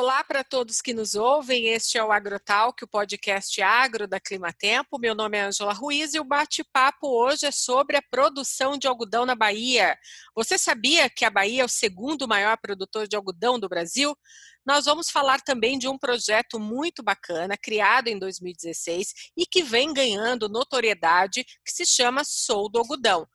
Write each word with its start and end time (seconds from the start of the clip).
Olá 0.00 0.22
para 0.22 0.44
todos 0.44 0.80
que 0.80 0.94
nos 0.94 1.16
ouvem. 1.16 1.66
Este 1.70 1.98
é 1.98 2.04
o 2.04 2.12
Agrotalk, 2.12 2.84
o 2.84 2.86
podcast 2.86 3.60
agro 3.60 4.06
da 4.06 4.20
Climatempo. 4.20 4.96
Meu 4.96 5.12
nome 5.12 5.36
é 5.36 5.40
Angela 5.40 5.72
Ruiz 5.72 6.14
e 6.14 6.20
o 6.20 6.24
bate-papo 6.24 7.08
hoje 7.08 7.46
é 7.46 7.50
sobre 7.50 7.96
a 7.96 8.02
produção 8.08 8.78
de 8.78 8.86
algodão 8.86 9.26
na 9.26 9.34
Bahia. 9.34 9.98
Você 10.36 10.56
sabia 10.56 11.10
que 11.10 11.24
a 11.24 11.30
Bahia 11.30 11.62
é 11.62 11.64
o 11.64 11.68
segundo 11.68 12.28
maior 12.28 12.56
produtor 12.58 13.08
de 13.08 13.16
algodão 13.16 13.58
do 13.58 13.68
Brasil? 13.68 14.16
Nós 14.64 14.84
vamos 14.84 15.10
falar 15.10 15.40
também 15.40 15.76
de 15.76 15.88
um 15.88 15.98
projeto 15.98 16.60
muito 16.60 17.02
bacana, 17.02 17.56
criado 17.56 18.06
em 18.06 18.20
2016 18.20 19.12
e 19.36 19.44
que 19.44 19.64
vem 19.64 19.92
ganhando 19.92 20.48
notoriedade, 20.48 21.44
que 21.64 21.72
se 21.72 21.84
chama 21.84 22.22
Sou 22.24 22.70
do 22.70 22.78
Algodão. 22.78 23.26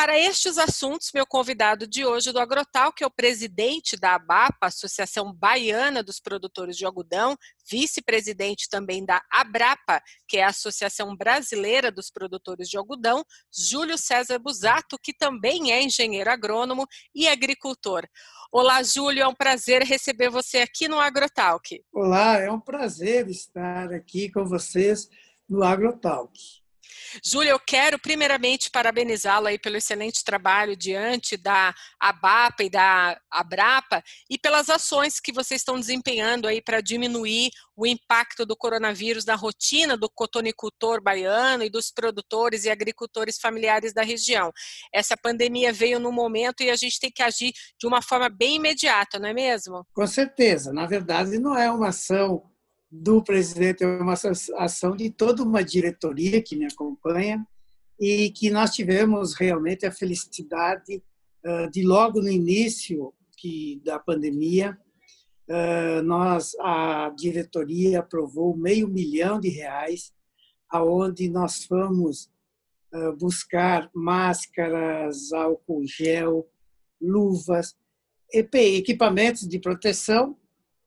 Para 0.00 0.18
estes 0.18 0.56
assuntos, 0.56 1.10
meu 1.12 1.26
convidado 1.26 1.86
de 1.86 2.06
hoje 2.06 2.32
do 2.32 2.38
Agrotal, 2.38 2.90
que 2.90 3.04
é 3.04 3.06
o 3.06 3.10
presidente 3.10 3.98
da 3.98 4.14
ABAPA, 4.14 4.68
Associação 4.68 5.30
Baiana 5.30 6.02
dos 6.02 6.18
Produtores 6.18 6.74
de 6.78 6.86
Algodão, 6.86 7.36
vice-presidente 7.70 8.66
também 8.70 9.04
da 9.04 9.20
ABRAPA, 9.30 10.00
que 10.26 10.38
é 10.38 10.44
a 10.44 10.48
Associação 10.48 11.14
Brasileira 11.14 11.92
dos 11.92 12.10
Produtores 12.10 12.70
de 12.70 12.78
Algodão, 12.78 13.22
Júlio 13.52 13.98
César 13.98 14.38
Busato, 14.38 14.96
que 15.02 15.12
também 15.12 15.70
é 15.70 15.82
engenheiro 15.82 16.30
agrônomo 16.30 16.86
e 17.14 17.28
agricultor. 17.28 18.08
Olá, 18.50 18.82
Júlio, 18.82 19.22
é 19.22 19.28
um 19.28 19.34
prazer 19.34 19.82
receber 19.82 20.30
você 20.30 20.60
aqui 20.60 20.88
no 20.88 20.98
Agrotalk. 20.98 21.78
Olá, 21.92 22.38
é 22.38 22.50
um 22.50 22.58
prazer 22.58 23.28
estar 23.28 23.92
aqui 23.92 24.30
com 24.30 24.46
vocês 24.46 25.10
no 25.46 25.62
Agrotalk. 25.62 26.59
Júlia, 27.24 27.50
eu 27.50 27.58
quero 27.58 27.98
primeiramente 27.98 28.70
parabenizá-la 28.70 29.50
aí 29.50 29.58
pelo 29.58 29.76
excelente 29.76 30.24
trabalho 30.24 30.76
diante 30.76 31.36
da 31.36 31.74
ABAPA 31.98 32.64
e 32.64 32.70
da 32.70 33.20
ABRAPA 33.30 34.02
e 34.28 34.38
pelas 34.38 34.68
ações 34.68 35.20
que 35.20 35.32
vocês 35.32 35.60
estão 35.60 35.78
desempenhando 35.78 36.46
aí 36.46 36.62
para 36.62 36.80
diminuir 36.80 37.50
o 37.76 37.86
impacto 37.86 38.44
do 38.44 38.56
coronavírus 38.56 39.24
na 39.24 39.34
rotina 39.34 39.96
do 39.96 40.10
cotonicultor 40.10 41.02
baiano 41.02 41.64
e 41.64 41.70
dos 41.70 41.90
produtores 41.90 42.64
e 42.64 42.70
agricultores 42.70 43.38
familiares 43.38 43.94
da 43.94 44.02
região. 44.02 44.52
Essa 44.92 45.16
pandemia 45.16 45.72
veio 45.72 45.98
no 45.98 46.12
momento 46.12 46.62
e 46.62 46.70
a 46.70 46.76
gente 46.76 47.00
tem 47.00 47.10
que 47.10 47.22
agir 47.22 47.52
de 47.78 47.86
uma 47.86 48.02
forma 48.02 48.28
bem 48.28 48.56
imediata, 48.56 49.18
não 49.18 49.28
é 49.28 49.32
mesmo? 49.32 49.86
Com 49.94 50.06
certeza. 50.06 50.72
Na 50.72 50.86
verdade, 50.86 51.38
não 51.38 51.56
é 51.56 51.70
uma 51.70 51.88
ação 51.88 52.49
do 52.90 53.22
presidente, 53.22 53.84
é 53.84 53.86
uma 53.86 54.14
ação 54.58 54.96
de 54.96 55.10
toda 55.10 55.42
uma 55.44 55.62
diretoria 55.62 56.42
que 56.42 56.56
me 56.56 56.66
acompanha 56.66 57.46
e 57.98 58.30
que 58.30 58.50
nós 58.50 58.70
tivemos 58.74 59.34
realmente 59.34 59.86
a 59.86 59.92
felicidade 59.92 61.02
de 61.70 61.82
logo 61.82 62.20
no 62.20 62.28
início 62.28 63.14
que 63.36 63.80
da 63.84 63.98
pandemia 63.98 64.76
nós 66.04 66.54
a 66.60 67.12
diretoria 67.16 68.00
aprovou 68.00 68.56
meio 68.56 68.88
milhão 68.88 69.40
de 69.40 69.48
reais 69.48 70.12
aonde 70.68 71.28
nós 71.28 71.64
fomos 71.64 72.30
buscar 73.18 73.88
máscaras, 73.94 75.32
álcool 75.32 75.86
gel, 75.86 76.48
luvas, 77.00 77.76
equipamentos 78.32 79.48
de 79.48 79.58
proteção 79.58 80.36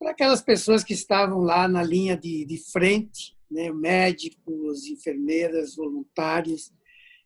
para 0.03 0.11
aquelas 0.11 0.41
pessoas 0.41 0.83
que 0.83 0.91
estavam 0.91 1.39
lá 1.39 1.65
na 1.65 1.81
linha 1.81 2.17
de, 2.17 2.43
de 2.43 2.57
frente, 2.57 3.37
né, 3.49 3.71
médicos, 3.71 4.85
enfermeiras, 4.85 5.77
voluntários, 5.77 6.73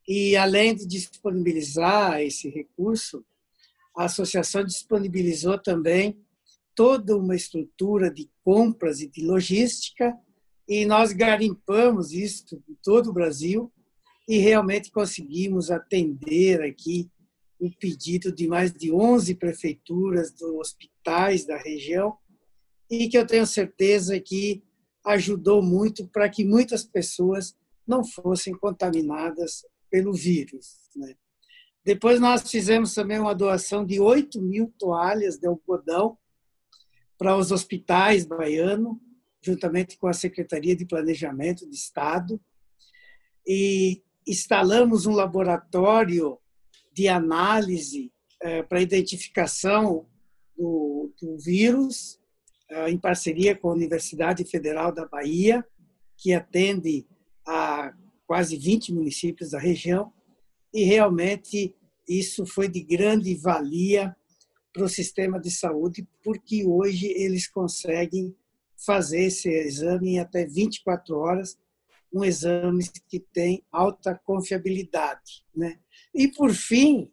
e 0.08 0.38
além 0.38 0.76
de 0.76 0.86
disponibilizar 0.86 2.22
esse 2.22 2.50
recurso, 2.50 3.26
a 3.98 4.06
associação 4.06 4.64
disponibilizou 4.64 5.58
também 5.58 6.24
toda 6.76 7.18
uma 7.18 7.36
estrutura 7.36 8.12
de 8.12 8.30
compras 8.44 9.02
e 9.02 9.08
de 9.08 9.26
logística, 9.26 10.16
e 10.70 10.86
nós 10.86 11.12
garimpamos 11.12 12.12
isso 12.12 12.62
em 12.70 12.78
todo 12.84 13.10
o 13.10 13.14
Brasil 13.14 13.74
e 14.28 14.38
realmente 14.38 14.92
conseguimos 14.92 15.72
atender 15.72 16.62
aqui 16.62 17.10
o 17.60 17.72
pedido 17.72 18.32
de 18.32 18.48
mais 18.48 18.72
de 18.72 18.92
11 18.92 19.34
prefeituras 19.34 20.32
dos 20.32 20.54
hospitais 20.60 21.44
da 21.44 21.58
região 21.58 22.16
e 22.90 23.10
que 23.10 23.18
eu 23.18 23.26
tenho 23.26 23.46
certeza 23.46 24.20
que 24.20 24.64
ajudou 25.06 25.62
muito 25.62 26.08
para 26.08 26.30
que 26.30 26.44
muitas 26.44 26.84
pessoas 26.84 27.56
não 27.86 28.04
fossem 28.04 28.54
contaminadas 28.54 29.66
pelo 29.90 30.14
vírus. 30.14 30.78
Né? 30.96 31.16
Depois 31.84 32.20
nós 32.20 32.50
fizemos 32.50 32.94
também 32.94 33.20
uma 33.20 33.34
doação 33.34 33.86
de 33.86 34.00
8 34.00 34.42
mil 34.42 34.74
toalhas 34.78 35.38
de 35.38 35.48
algodão 35.48 36.18
para 37.18 37.38
os 37.38 37.52
hospitais 37.52 38.26
baianos, 38.26 38.98
juntamente 39.42 39.98
com 39.98 40.08
a 40.08 40.14
Secretaria 40.14 40.76
de 40.76 40.86
Planejamento 40.86 41.68
de 41.68 41.76
Estado, 41.76 42.40
e 43.48 44.04
instalamos 44.28 45.06
um 45.06 45.14
laboratório 45.14 46.38
de 46.92 47.08
análise 47.08 48.12
eh, 48.42 48.62
para 48.64 48.82
identificação 48.82 50.06
do, 50.58 51.14
do 51.22 51.38
vírus 51.38 52.20
em 52.88 52.98
parceria 52.98 53.56
com 53.56 53.70
a 53.70 53.74
Universidade 53.74 54.44
Federal 54.44 54.92
da 54.92 55.08
Bahia, 55.08 55.66
que 56.18 56.34
atende 56.34 57.06
a 57.46 57.94
quase 58.26 58.58
20 58.58 58.94
municípios 58.94 59.52
da 59.52 59.60
região, 59.60 60.12
e 60.74 60.84
realmente 60.84 61.74
isso 62.08 62.46
foi 62.46 62.68
de 62.68 62.82
grande 62.82 63.36
valia 63.36 64.16
para 64.74 64.84
o 64.84 64.90
sistema 64.90 65.40
de 65.40 65.50
saúde, 65.50 66.08
porque 66.24 66.66
hoje 66.66 67.08
eles 67.08 67.48
conseguem 67.48 68.36
fazer 68.86 69.24
esse 69.24 69.50
exame 69.50 70.12
em 70.12 70.20
até 70.20 70.46
24 70.46 71.18
horas, 71.18 71.58
um 72.14 72.24
exame 72.24 72.88
que 73.10 73.20
tem 73.20 73.64
alta 73.72 74.20
confiabilidade. 74.24 75.46
Né? 75.56 75.80
E, 76.14 76.28
por 76.28 76.54
fim, 76.54 77.12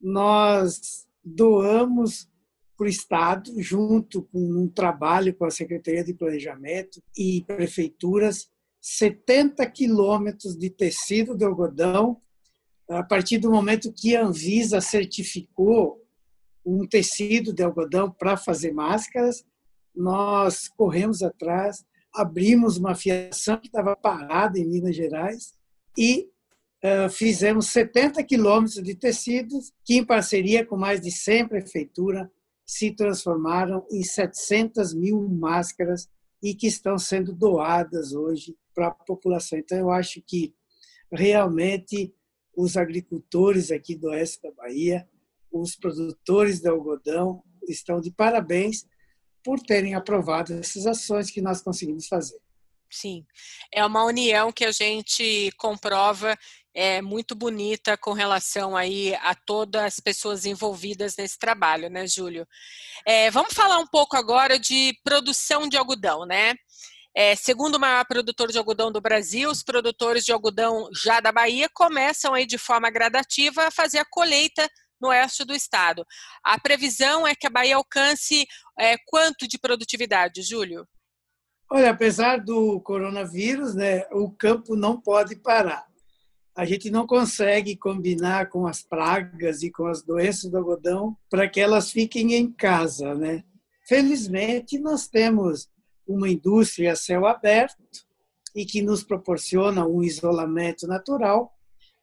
nós 0.00 1.06
doamos 1.22 2.28
para 2.76 2.86
o 2.86 2.88
Estado, 2.88 3.52
junto 3.62 4.22
com 4.24 4.38
um 4.38 4.68
trabalho 4.68 5.34
com 5.34 5.44
a 5.44 5.50
Secretaria 5.50 6.04
de 6.04 6.14
Planejamento 6.14 7.02
e 7.16 7.44
prefeituras, 7.46 8.48
70 8.80 9.64
quilômetros 9.70 10.56
de 10.56 10.68
tecido 10.68 11.36
de 11.36 11.44
algodão, 11.44 12.20
a 12.88 13.02
partir 13.02 13.38
do 13.38 13.50
momento 13.50 13.92
que 13.92 14.14
a 14.14 14.26
Anvisa 14.26 14.80
certificou 14.80 16.02
um 16.64 16.86
tecido 16.86 17.52
de 17.52 17.62
algodão 17.62 18.10
para 18.10 18.36
fazer 18.36 18.72
máscaras, 18.72 19.44
nós 19.94 20.68
corremos 20.68 21.22
atrás, 21.22 21.84
abrimos 22.12 22.76
uma 22.76 22.94
fiação 22.94 23.56
que 23.58 23.68
estava 23.68 23.96
parada 23.96 24.58
em 24.58 24.66
Minas 24.66 24.96
Gerais 24.96 25.54
e 25.96 26.28
uh, 26.82 27.08
fizemos 27.10 27.68
70 27.68 28.22
quilômetros 28.24 28.82
de 28.82 28.94
tecidos 28.94 29.72
que, 29.84 29.94
em 29.94 30.04
parceria 30.04 30.64
com 30.64 30.76
mais 30.76 31.00
de 31.00 31.10
100 31.10 31.48
prefeituras, 31.48 32.28
se 32.64 32.90
transformaram 32.90 33.86
em 33.90 34.02
700 34.02 34.94
mil 34.94 35.28
máscaras 35.28 36.08
e 36.42 36.54
que 36.54 36.66
estão 36.66 36.98
sendo 36.98 37.34
doadas 37.34 38.12
hoje 38.12 38.56
para 38.74 38.88
a 38.88 38.90
população. 38.90 39.58
Então, 39.58 39.78
eu 39.78 39.90
acho 39.90 40.22
que 40.22 40.54
realmente 41.10 42.14
os 42.56 42.76
agricultores 42.76 43.70
aqui 43.70 43.94
do 43.94 44.08
oeste 44.08 44.42
da 44.42 44.52
Bahia, 44.52 45.08
os 45.50 45.76
produtores 45.76 46.60
de 46.60 46.68
algodão, 46.68 47.42
estão 47.68 48.00
de 48.00 48.10
parabéns 48.10 48.86
por 49.42 49.60
terem 49.60 49.94
aprovado 49.94 50.54
essas 50.54 50.86
ações 50.86 51.30
que 51.30 51.40
nós 51.40 51.60
conseguimos 51.60 52.06
fazer. 52.06 52.40
Sim, 52.94 53.26
é 53.72 53.84
uma 53.84 54.04
união 54.04 54.52
que 54.52 54.64
a 54.64 54.70
gente 54.70 55.50
comprova 55.56 56.38
é 56.72 57.02
muito 57.02 57.34
bonita 57.34 57.96
com 57.96 58.12
relação 58.12 58.76
aí 58.76 59.14
a 59.16 59.34
todas 59.34 59.82
as 59.82 60.00
pessoas 60.00 60.44
envolvidas 60.44 61.16
nesse 61.16 61.36
trabalho, 61.36 61.90
né, 61.90 62.06
Júlio? 62.06 62.46
É, 63.04 63.32
vamos 63.32 63.52
falar 63.52 63.78
um 63.78 63.86
pouco 63.86 64.16
agora 64.16 64.60
de 64.60 64.96
produção 65.02 65.68
de 65.68 65.76
algodão, 65.76 66.24
né? 66.24 66.54
É, 67.16 67.34
segundo 67.34 67.76
o 67.76 67.80
maior 67.80 68.04
produtor 68.06 68.52
de 68.52 68.58
algodão 68.58 68.92
do 68.92 69.00
Brasil, 69.00 69.50
os 69.50 69.62
produtores 69.62 70.24
de 70.24 70.32
algodão 70.32 70.88
já 70.92 71.18
da 71.18 71.32
Bahia 71.32 71.68
começam 71.72 72.32
aí 72.32 72.46
de 72.46 72.58
forma 72.58 72.90
gradativa 72.90 73.66
a 73.66 73.70
fazer 73.72 73.98
a 73.98 74.04
colheita 74.04 74.68
no 75.00 75.08
oeste 75.08 75.44
do 75.44 75.54
estado. 75.54 76.06
A 76.44 76.60
previsão 76.60 77.26
é 77.26 77.34
que 77.34 77.46
a 77.46 77.50
Bahia 77.50 77.76
alcance 77.76 78.46
é, 78.78 78.96
quanto 79.06 79.48
de 79.48 79.58
produtividade, 79.58 80.42
Júlio? 80.42 80.86
Olha, 81.70 81.90
apesar 81.90 82.38
do 82.38 82.80
coronavírus, 82.80 83.74
né, 83.74 84.06
o 84.12 84.30
campo 84.30 84.76
não 84.76 85.00
pode 85.00 85.36
parar. 85.36 85.86
A 86.54 86.64
gente 86.64 86.90
não 86.90 87.06
consegue 87.06 87.76
combinar 87.76 88.48
com 88.48 88.66
as 88.66 88.82
pragas 88.82 89.62
e 89.62 89.70
com 89.72 89.86
as 89.86 90.02
doenças 90.02 90.50
do 90.50 90.58
algodão 90.58 91.16
para 91.28 91.48
que 91.48 91.60
elas 91.60 91.90
fiquem 91.90 92.34
em 92.34 92.52
casa, 92.52 93.14
né? 93.14 93.42
Felizmente, 93.88 94.78
nós 94.78 95.08
temos 95.08 95.68
uma 96.06 96.28
indústria 96.28 96.92
a 96.92 96.96
céu 96.96 97.26
aberto 97.26 97.82
e 98.54 98.64
que 98.64 98.82
nos 98.82 99.02
proporciona 99.02 99.84
um 99.84 100.02
isolamento 100.02 100.86
natural. 100.86 101.52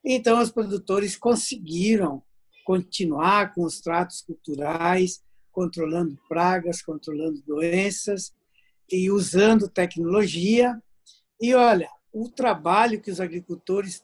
Então, 0.03 0.41
os 0.41 0.51
produtores 0.51 1.15
conseguiram 1.15 2.21
continuar 2.65 3.53
com 3.53 3.63
os 3.63 3.79
tratos 3.79 4.21
culturais, 4.21 5.23
controlando 5.51 6.19
pragas, 6.27 6.81
controlando 6.81 7.41
doenças 7.43 8.33
e 8.91 9.09
usando 9.11 9.69
tecnologia. 9.69 10.81
E 11.39 11.53
olha, 11.53 11.89
o 12.11 12.29
trabalho 12.29 13.01
que 13.01 13.11
os 13.11 13.19
agricultores 13.19 14.03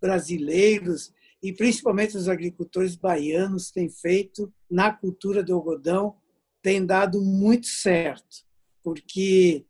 brasileiros 0.00 1.12
e 1.42 1.52
principalmente 1.52 2.16
os 2.16 2.28
agricultores 2.28 2.94
baianos 2.94 3.70
têm 3.70 3.90
feito 3.90 4.52
na 4.70 4.92
cultura 4.92 5.42
do 5.42 5.54
algodão 5.54 6.16
tem 6.62 6.86
dado 6.86 7.20
muito 7.20 7.66
certo, 7.66 8.44
porque 8.84 9.66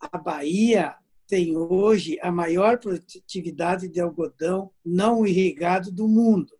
a 0.00 0.16
Bahia 0.16 0.96
tem 1.28 1.56
hoje 1.56 2.18
a 2.22 2.32
maior 2.32 2.78
produtividade 2.78 3.88
de 3.88 4.00
algodão 4.00 4.70
não 4.84 5.26
irrigado 5.26 5.92
do 5.92 6.08
mundo 6.08 6.52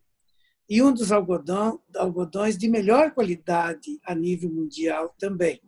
e 0.68 0.82
um 0.82 0.92
dos 0.92 1.12
algodão, 1.12 1.82
algodões 1.96 2.56
de 2.56 2.68
melhor 2.68 3.12
qualidade 3.12 4.00
a 4.04 4.14
nível 4.14 4.50
mundial 4.50 5.14
também. 5.18 5.60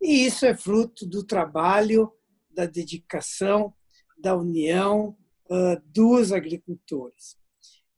E 0.00 0.26
isso 0.26 0.46
é 0.46 0.56
fruto 0.56 1.06
do 1.06 1.22
trabalho, 1.22 2.10
da 2.50 2.66
dedicação, 2.66 3.72
da 4.18 4.36
união 4.36 5.16
uh, 5.50 5.80
dos 5.86 6.32
agricultores. 6.32 7.36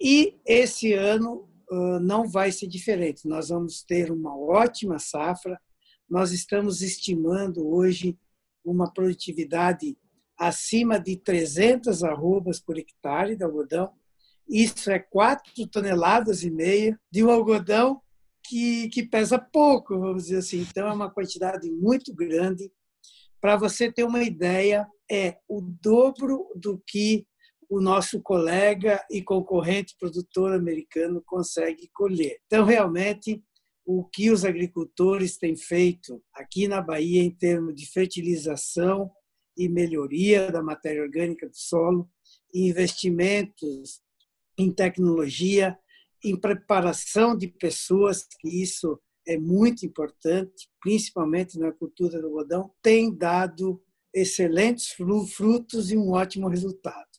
E 0.00 0.40
esse 0.44 0.92
ano 0.92 1.48
uh, 1.70 2.00
não 2.00 2.28
vai 2.28 2.50
ser 2.50 2.66
diferente. 2.66 3.28
Nós 3.28 3.48
vamos 3.48 3.82
ter 3.82 4.10
uma 4.10 4.36
ótima 4.36 4.98
safra. 4.98 5.60
Nós 6.08 6.32
estamos 6.32 6.82
estimando 6.82 7.66
hoje 7.66 8.18
uma 8.64 8.92
produtividade 8.92 9.96
acima 10.36 10.98
de 10.98 11.16
300 11.16 12.02
arrobas 12.02 12.60
por 12.60 12.78
hectare 12.78 13.36
de 13.36 13.44
algodão. 13.44 13.92
Isso 14.48 14.90
é 14.90 14.98
4 14.98 15.66
toneladas 15.68 16.42
e 16.42 16.50
meia 16.50 16.98
de 17.10 17.24
um 17.24 17.30
algodão 17.30 18.02
que, 18.44 18.88
que 18.88 19.02
pesa 19.02 19.38
pouco, 19.38 19.98
vamos 19.98 20.24
dizer 20.24 20.38
assim. 20.38 20.60
Então, 20.60 20.88
é 20.88 20.92
uma 20.92 21.10
quantidade 21.10 21.70
muito 21.70 22.14
grande. 22.14 22.70
Para 23.40 23.56
você 23.56 23.90
ter 23.90 24.04
uma 24.04 24.22
ideia, 24.22 24.86
é 25.10 25.38
o 25.48 25.60
dobro 25.60 26.48
do 26.54 26.82
que 26.86 27.26
o 27.68 27.80
nosso 27.80 28.20
colega 28.20 29.02
e 29.10 29.22
concorrente 29.22 29.96
produtor 29.98 30.52
americano 30.52 31.22
consegue 31.24 31.88
colher. 31.92 32.38
Então, 32.46 32.64
realmente, 32.64 33.42
o 33.84 34.04
que 34.04 34.30
os 34.30 34.44
agricultores 34.44 35.38
têm 35.38 35.56
feito 35.56 36.22
aqui 36.34 36.68
na 36.68 36.80
Bahia 36.80 37.22
em 37.22 37.30
termos 37.30 37.74
de 37.74 37.86
fertilização 37.86 39.10
e 39.56 39.68
melhoria 39.68 40.50
da 40.50 40.62
matéria 40.62 41.02
orgânica 41.02 41.48
do 41.48 41.56
solo, 41.56 42.08
investimentos 42.54 44.00
em 44.58 44.70
tecnologia, 44.70 45.78
em 46.24 46.36
preparação 46.36 47.36
de 47.36 47.48
pessoas, 47.48 48.26
que 48.40 48.62
isso 48.62 49.00
é 49.26 49.38
muito 49.38 49.86
importante, 49.86 50.68
principalmente 50.80 51.58
na 51.58 51.72
cultura 51.72 52.20
do 52.20 52.26
algodão, 52.26 52.72
tem 52.82 53.14
dado 53.16 53.82
excelentes 54.12 54.94
frutos 55.34 55.90
e 55.90 55.96
um 55.96 56.12
ótimo 56.12 56.48
resultado. 56.48 57.12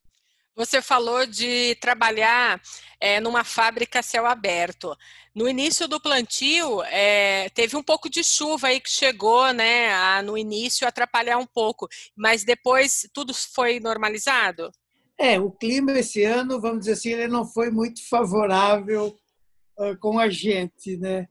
Você 0.55 0.83
falou 0.83 1.25
de 1.25 1.73
trabalhar 1.75 2.61
é, 2.99 3.19
numa 3.19 3.43
fábrica 3.43 3.99
a 3.99 4.03
céu 4.03 4.27
aberto. 4.27 4.95
No 5.33 5.49
início 5.49 5.87
do 5.87 5.99
plantio, 5.99 6.83
é, 6.83 7.49
teve 7.55 7.75
um 7.75 7.81
pouco 7.81 8.07
de 8.07 8.23
chuva 8.23 8.67
aí 8.67 8.79
que 8.79 8.89
chegou, 8.89 9.51
né, 9.51 9.91
a, 9.91 10.21
no 10.21 10.37
início 10.37 10.87
atrapalhar 10.87 11.39
um 11.39 11.47
pouco, 11.47 11.87
mas 12.15 12.43
depois 12.43 13.09
tudo 13.11 13.33
foi 13.33 13.79
normalizado? 13.79 14.71
É, 15.19 15.39
o 15.39 15.51
clima 15.51 15.91
esse 15.93 16.23
ano, 16.23 16.59
vamos 16.59 16.79
dizer 16.79 16.93
assim, 16.93 17.09
ele 17.09 17.27
não 17.27 17.45
foi 17.45 17.69
muito 17.69 18.07
favorável 18.07 19.17
uh, 19.77 19.97
com 19.99 20.17
a 20.17 20.29
gente, 20.29 20.97
né? 20.97 21.27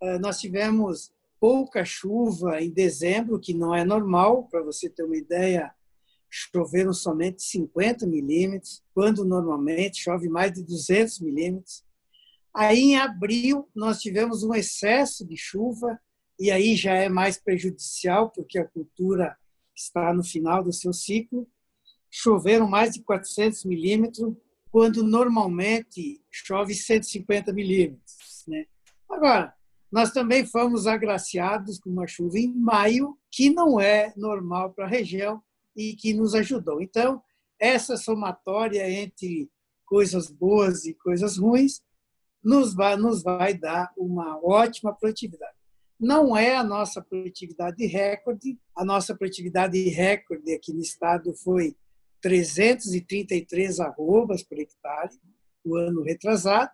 Uh, 0.00 0.18
nós 0.18 0.40
tivemos 0.40 1.12
pouca 1.38 1.84
chuva 1.84 2.60
em 2.60 2.70
dezembro, 2.70 3.38
que 3.38 3.54
não 3.54 3.74
é 3.74 3.84
normal, 3.84 4.48
para 4.48 4.62
você 4.62 4.88
ter 4.88 5.04
uma 5.04 5.16
ideia, 5.16 5.72
choveram 6.30 6.92
somente 6.92 7.42
50 7.42 8.06
milímetros, 8.06 8.82
quando 8.94 9.24
normalmente 9.24 10.02
chove 10.02 10.28
mais 10.28 10.52
de 10.52 10.62
200 10.62 11.20
milímetros. 11.20 11.84
Aí, 12.54 12.80
em 12.80 12.96
abril, 12.96 13.68
nós 13.74 14.00
tivemos 14.00 14.42
um 14.42 14.54
excesso 14.54 15.26
de 15.26 15.36
chuva, 15.36 16.00
e 16.38 16.50
aí 16.50 16.74
já 16.74 16.94
é 16.94 17.08
mais 17.08 17.38
prejudicial, 17.38 18.30
porque 18.30 18.58
a 18.58 18.66
cultura 18.66 19.36
está 19.74 20.12
no 20.12 20.24
final 20.24 20.64
do 20.64 20.72
seu 20.72 20.92
ciclo. 20.92 21.46
Choveram 22.18 22.66
mais 22.66 22.94
de 22.94 23.02
400 23.02 23.66
milímetros, 23.66 24.34
quando 24.70 25.02
normalmente 25.02 26.18
chove 26.30 26.74
150 26.74 27.52
milímetros. 27.52 28.44
Né? 28.48 28.64
Agora, 29.06 29.54
nós 29.92 30.12
também 30.12 30.46
fomos 30.46 30.86
agraciados 30.86 31.78
com 31.78 31.90
uma 31.90 32.06
chuva 32.06 32.38
em 32.38 32.54
maio, 32.54 33.18
que 33.30 33.50
não 33.50 33.78
é 33.78 34.14
normal 34.16 34.72
para 34.72 34.86
a 34.86 34.88
região, 34.88 35.42
e 35.76 35.94
que 35.94 36.14
nos 36.14 36.34
ajudou. 36.34 36.80
Então, 36.80 37.22
essa 37.60 37.98
somatória 37.98 38.90
entre 38.90 39.50
coisas 39.84 40.30
boas 40.30 40.86
e 40.86 40.94
coisas 40.94 41.36
ruins 41.36 41.82
nos 42.42 42.74
vai, 42.74 42.96
nos 42.96 43.22
vai 43.22 43.52
dar 43.52 43.92
uma 43.94 44.40
ótima 44.42 44.94
produtividade. 44.94 45.54
Não 46.00 46.34
é 46.34 46.56
a 46.56 46.64
nossa 46.64 47.02
produtividade 47.02 47.84
recorde, 47.86 48.58
a 48.74 48.84
nossa 48.84 49.14
produtividade 49.14 49.78
recorde 49.90 50.54
aqui 50.54 50.72
no 50.72 50.80
estado 50.80 51.34
foi 51.34 51.76
333 52.20 53.80
arrobas 53.80 54.42
por 54.42 54.58
hectare, 54.58 55.14
o 55.64 55.76
ano 55.76 56.02
retrasado, 56.02 56.72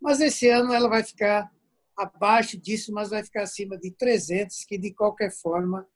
mas 0.00 0.20
esse 0.20 0.48
ano 0.48 0.72
ela 0.72 0.88
vai 0.88 1.02
ficar 1.02 1.50
abaixo 1.96 2.58
disso, 2.58 2.92
mas 2.92 3.10
vai 3.10 3.24
ficar 3.24 3.42
acima 3.42 3.78
de 3.78 3.90
300, 3.90 4.64
que 4.64 4.78
de 4.78 4.92
qualquer 4.92 5.30
forma 5.32 5.86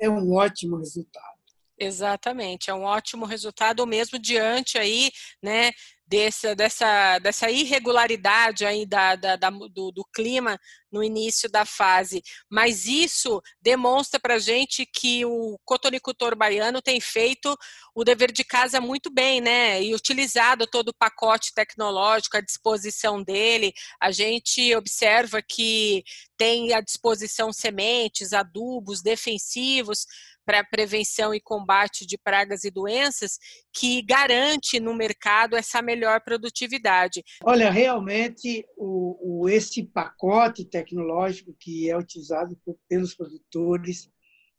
é 0.00 0.08
um 0.08 0.32
ótimo 0.32 0.76
resultado. 0.76 1.34
Exatamente, 1.78 2.70
é 2.70 2.74
um 2.74 2.82
ótimo 2.82 3.24
resultado 3.26 3.84
mesmo 3.86 4.18
diante 4.18 4.78
aí, 4.78 5.10
né, 5.42 5.72
dessa, 6.06 6.54
dessa, 6.54 7.18
dessa 7.18 7.50
irregularidade 7.50 8.64
aí 8.64 8.84
da, 8.84 9.16
da, 9.16 9.36
da 9.36 9.50
do, 9.50 9.90
do, 9.90 10.04
clima 10.14 10.60
no 10.92 11.02
início 11.02 11.50
da 11.50 11.64
fase. 11.64 12.22
Mas 12.48 12.86
isso 12.86 13.42
demonstra 13.60 14.20
para 14.20 14.34
a 14.34 14.38
gente 14.38 14.86
que 14.86 15.24
o 15.24 15.58
cotonicultor 15.64 16.36
baiano 16.36 16.82
tem 16.82 17.00
feito 17.00 17.56
o 17.94 18.04
dever 18.04 18.30
de 18.30 18.44
casa 18.44 18.80
muito 18.80 19.10
bem, 19.10 19.40
né? 19.40 19.82
E 19.82 19.94
utilizado 19.94 20.66
todo 20.66 20.88
o 20.88 20.94
pacote 20.94 21.52
tecnológico 21.54 22.36
à 22.36 22.40
disposição 22.40 23.22
dele. 23.22 23.72
A 24.00 24.10
gente 24.10 24.74
observa 24.76 25.40
que 25.42 26.04
tem 26.36 26.74
à 26.74 26.80
disposição 26.80 27.52
sementes, 27.52 28.32
adubos, 28.32 29.02
defensivos 29.02 30.06
para 30.44 30.64
prevenção 30.64 31.34
e 31.34 31.40
combate 31.40 32.06
de 32.06 32.18
pragas 32.18 32.64
e 32.64 32.70
doenças 32.70 33.38
que 33.72 34.02
garante 34.02 34.78
no 34.78 34.94
mercado 34.94 35.56
essa 35.56 35.82
melhor 35.82 36.20
produtividade. 36.22 37.22
Olha, 37.42 37.70
realmente 37.70 38.66
o, 38.76 39.42
o 39.42 39.48
esse 39.48 39.82
pacote 39.82 40.64
tecnológico 40.64 41.54
que 41.58 41.90
é 41.90 41.96
utilizado 41.96 42.56
pelos 42.88 43.14
produtores 43.14 44.06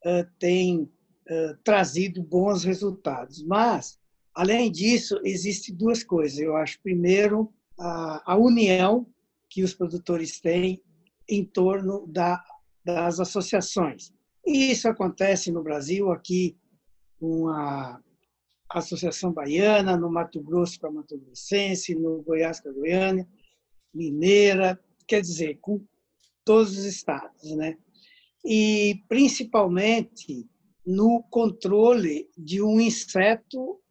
uh, 0.06 0.26
tem 0.40 0.82
uh, 0.82 1.58
trazido 1.64 2.24
bons 2.24 2.64
resultados, 2.64 3.44
mas 3.44 4.00
além 4.34 4.72
disso 4.72 5.20
existem 5.24 5.76
duas 5.76 6.04
coisas. 6.04 6.40
Eu 6.40 6.56
acho 6.56 6.82
primeiro 6.82 7.54
a, 7.80 8.34
a 8.34 8.38
união 8.38 9.08
que 9.50 9.64
os 9.64 9.74
produtores 9.74 10.40
têm 10.40 10.82
em 11.28 11.44
torno 11.44 12.06
da, 12.08 12.44
das 12.84 13.20
associações. 13.20 14.12
E 14.46 14.72
isso 14.72 14.88
acontece 14.88 15.52
no 15.52 15.64
Brasil, 15.64 16.12
aqui 16.12 16.56
com 17.20 17.50
a 17.50 18.00
Associação 18.70 19.32
Baiana, 19.32 19.98
no 19.98 20.12
Mato 20.12 20.42
Grosso 20.42 20.80
com 20.80 20.88
a 20.88 20.92
Mato 20.92 21.18
Grossense, 21.18 21.96
no 21.96 22.22
Goiás 22.22 22.60
com 22.60 22.70
a 22.70 22.74
Goiânia, 22.74 23.28
Mineira, 23.94 24.80
quer 25.08 25.22
dizer, 25.22 25.58
com 25.62 25.84
todos 26.44 26.78
os 26.78 26.86
estados. 26.86 27.56
Né? 27.56 27.78
E 28.44 29.04
principalmente 29.08 30.48
no 30.86 31.24
controle 31.30 32.30
de 32.38 32.62
um 32.62 32.80
inseto 32.80 33.82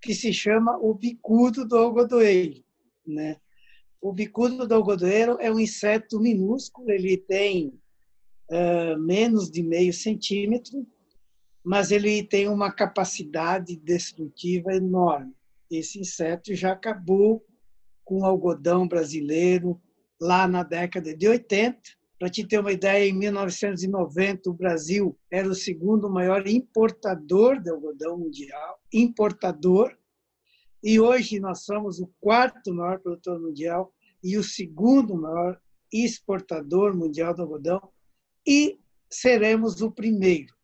que 0.00 0.14
se 0.14 0.32
chama 0.32 0.76
o 0.78 0.92
bicudo 0.92 1.66
do 1.66 1.76
algodoeiro. 1.76 2.62
Né? 3.06 3.40
O 4.00 4.12
bicudo 4.12 4.66
do 4.66 4.74
algodoeiro 4.74 5.38
é 5.40 5.50
um 5.50 5.60
inseto 5.60 6.20
minúsculo, 6.20 6.90
ele 6.90 7.16
tem 7.16 7.80
uh, 8.50 8.98
menos 8.98 9.50
de 9.50 9.62
meio 9.62 9.92
centímetro, 9.92 10.86
mas 11.64 11.90
ele 11.90 12.22
tem 12.22 12.48
uma 12.48 12.72
capacidade 12.72 13.76
destrutiva 13.76 14.74
enorme. 14.74 15.32
Esse 15.70 16.00
inseto 16.00 16.54
já 16.54 16.72
acabou 16.72 17.44
com 18.04 18.20
o 18.20 18.24
algodão 18.24 18.86
brasileiro 18.86 19.80
lá 20.20 20.46
na 20.46 20.62
década 20.62 21.16
de 21.16 21.28
80. 21.28 21.78
Para 22.18 22.30
te 22.30 22.46
ter 22.46 22.58
uma 22.58 22.72
ideia, 22.72 23.08
em 23.08 23.12
1990 23.12 24.50
o 24.50 24.54
Brasil 24.54 25.18
era 25.30 25.48
o 25.48 25.54
segundo 25.54 26.10
maior 26.10 26.46
importador 26.46 27.60
de 27.60 27.70
algodão 27.70 28.18
mundial, 28.18 28.80
importador, 28.92 29.96
e 30.82 30.98
hoje 30.98 31.38
nós 31.38 31.64
somos 31.64 32.00
o 32.00 32.12
quarto 32.20 32.74
maior 32.74 32.98
produtor 32.98 33.40
mundial 33.40 33.92
e 34.22 34.36
o 34.36 34.42
segundo 34.42 35.16
maior 35.16 35.60
exportador 35.92 36.96
mundial 36.96 37.34
do 37.34 37.42
algodão 37.42 37.91
e 38.46 38.78
seremos 39.10 39.80
o 39.82 39.90
primeiro. 39.90 40.54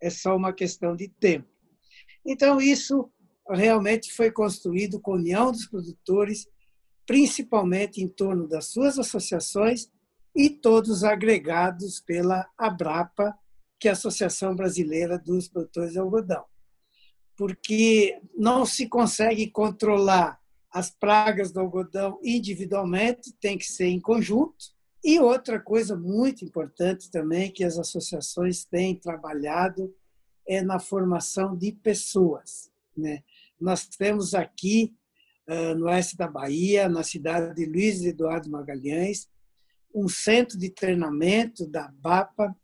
É 0.00 0.10
só 0.10 0.36
uma 0.36 0.52
questão 0.52 0.94
de 0.94 1.08
tempo. 1.08 1.48
Então, 2.24 2.60
isso 2.60 3.10
realmente 3.48 4.12
foi 4.12 4.30
construído 4.30 5.00
com 5.00 5.12
a 5.12 5.16
união 5.16 5.52
dos 5.52 5.66
produtores, 5.66 6.48
principalmente 7.06 8.02
em 8.02 8.08
torno 8.08 8.48
das 8.48 8.66
suas 8.66 8.98
associações 8.98 9.88
e 10.34 10.50
todos 10.50 11.04
agregados 11.04 12.00
pela 12.00 12.48
Abrapa, 12.58 13.36
que 13.78 13.88
é 13.88 13.90
a 13.90 13.94
Associação 13.94 14.54
Brasileira 14.54 15.18
dos 15.18 15.48
Produtores 15.48 15.92
de 15.92 15.98
Algodão. 15.98 16.44
Porque 17.36 18.18
não 18.36 18.66
se 18.66 18.88
consegue 18.88 19.50
controlar 19.50 20.40
as 20.70 20.90
pragas 20.90 21.52
do 21.52 21.60
algodão 21.60 22.18
individualmente, 22.22 23.32
tem 23.40 23.56
que 23.56 23.64
ser 23.64 23.86
em 23.86 24.00
conjunto. 24.00 24.75
E 25.04 25.20
outra 25.20 25.60
coisa 25.60 25.96
muito 25.96 26.44
importante 26.44 27.10
também 27.10 27.50
que 27.50 27.64
as 27.64 27.78
associações 27.78 28.64
têm 28.64 28.96
trabalhado 28.96 29.94
é 30.46 30.62
na 30.62 30.78
formação 30.78 31.56
de 31.56 31.72
pessoas. 31.72 32.70
Né? 32.96 33.22
Nós 33.60 33.86
temos 33.86 34.34
aqui, 34.34 34.94
no 35.76 35.86
oeste 35.86 36.16
da 36.16 36.26
Bahia, 36.26 36.88
na 36.88 37.02
cidade 37.02 37.54
de 37.54 37.66
Luiz 37.66 38.02
Eduardo 38.04 38.50
Magalhães, 38.50 39.28
um 39.94 40.08
centro 40.08 40.58
de 40.58 40.70
treinamento 40.70 41.66
da 41.66 41.88
BAPA, 41.88 42.54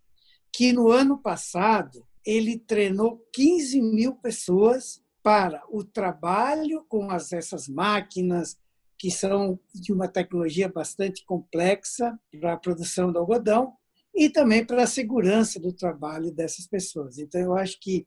que 0.53 0.73
no 0.73 0.91
ano 0.91 1.17
passado 1.17 2.07
ele 2.27 2.59
treinou 2.59 3.25
15 3.33 3.81
mil 3.81 4.15
pessoas 4.17 5.03
para 5.23 5.63
o 5.71 5.85
trabalho 5.85 6.85
com 6.89 7.11
as, 7.11 7.33
essas 7.33 7.69
máquinas 7.69 8.59
que 9.03 9.11
são 9.11 9.59
de 9.75 9.93
uma 9.93 10.07
tecnologia 10.07 10.69
bastante 10.69 11.25
complexa 11.25 12.17
para 12.39 12.53
a 12.53 12.57
produção 12.57 13.11
do 13.11 13.19
algodão 13.19 13.75
e 14.15 14.31
também 14.31 14.65
para 14.65 14.85
a 14.85 14.87
segurança 14.87 15.59
do 15.59 15.73
trabalho 15.73 16.31
dessas 16.31 16.69
pessoas. 16.69 17.19
Então, 17.19 17.41
eu 17.41 17.57
acho 17.57 17.81
que 17.81 18.07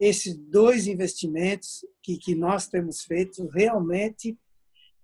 esses 0.00 0.36
dois 0.36 0.88
investimentos 0.88 1.86
que, 2.02 2.18
que 2.18 2.34
nós 2.34 2.66
temos 2.66 3.04
feito 3.04 3.46
realmente 3.46 4.36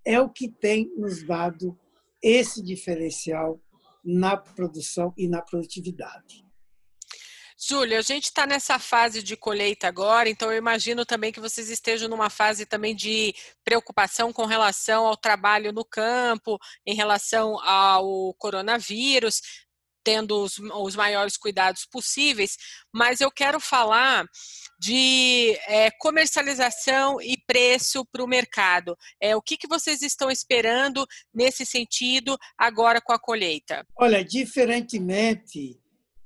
é 0.04 0.18
o 0.20 0.28
que 0.28 0.48
tem 0.48 0.92
nos 0.96 1.22
dado 1.24 1.78
esse 2.20 2.60
diferencial 2.60 3.62
na 4.04 4.36
produção 4.36 5.14
e 5.16 5.28
na 5.28 5.40
produtividade. 5.40 6.44
Júlia, 7.62 7.98
a 7.98 8.02
gente 8.02 8.24
está 8.24 8.46
nessa 8.46 8.78
fase 8.78 9.22
de 9.22 9.36
colheita 9.36 9.86
agora, 9.86 10.30
então 10.30 10.50
eu 10.50 10.56
imagino 10.56 11.04
também 11.04 11.30
que 11.30 11.40
vocês 11.40 11.68
estejam 11.68 12.08
numa 12.08 12.30
fase 12.30 12.64
também 12.64 12.96
de 12.96 13.34
preocupação 13.62 14.32
com 14.32 14.46
relação 14.46 15.06
ao 15.06 15.14
trabalho 15.14 15.70
no 15.70 15.84
campo, 15.84 16.58
em 16.86 16.94
relação 16.94 17.60
ao 17.60 18.32
coronavírus, 18.38 19.42
tendo 20.02 20.42
os, 20.42 20.58
os 20.58 20.96
maiores 20.96 21.36
cuidados 21.36 21.84
possíveis, 21.84 22.56
mas 22.90 23.20
eu 23.20 23.30
quero 23.30 23.60
falar 23.60 24.24
de 24.78 25.54
é, 25.66 25.90
comercialização 25.90 27.20
e 27.20 27.36
preço 27.46 28.06
para 28.06 28.24
o 28.24 28.26
mercado. 28.26 28.96
É, 29.20 29.36
o 29.36 29.42
que, 29.42 29.58
que 29.58 29.68
vocês 29.68 30.00
estão 30.00 30.30
esperando 30.30 31.06
nesse 31.34 31.66
sentido 31.66 32.38
agora 32.56 33.02
com 33.02 33.12
a 33.12 33.18
colheita? 33.18 33.86
Olha, 33.98 34.24
diferentemente 34.24 35.78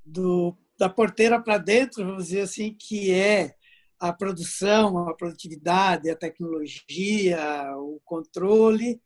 do 0.07 0.57
da 0.79 0.89
porteira 0.89 1.41
para 1.41 1.59
dentro, 1.59 2.05
vamos 2.05 2.27
dizer 2.27 2.43
assim, 2.43 2.75
que 2.75 3.13
é 3.13 3.55
a 3.99 4.13
produção, 4.13 5.09
a 5.09 5.15
produtividade, 5.15 6.11
a 6.11 6.17
tecnologia, 6.17 7.41
o 7.77 8.01
controle, 8.05 9.01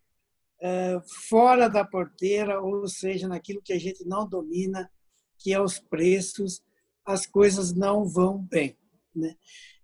é, 0.60 1.00
fora 1.28 1.68
da 1.68 1.84
porteira, 1.84 2.60
ou 2.60 2.86
seja, 2.88 3.28
naquilo 3.28 3.62
que 3.62 3.72
a 3.72 3.78
gente 3.78 4.04
não 4.04 4.28
domina, 4.28 4.90
que 5.38 5.52
é 5.52 5.60
os 5.60 5.78
preços, 5.78 6.62
as 7.04 7.26
coisas 7.26 7.72
não 7.72 8.04
vão 8.04 8.38
bem. 8.38 8.76
Né? 9.14 9.36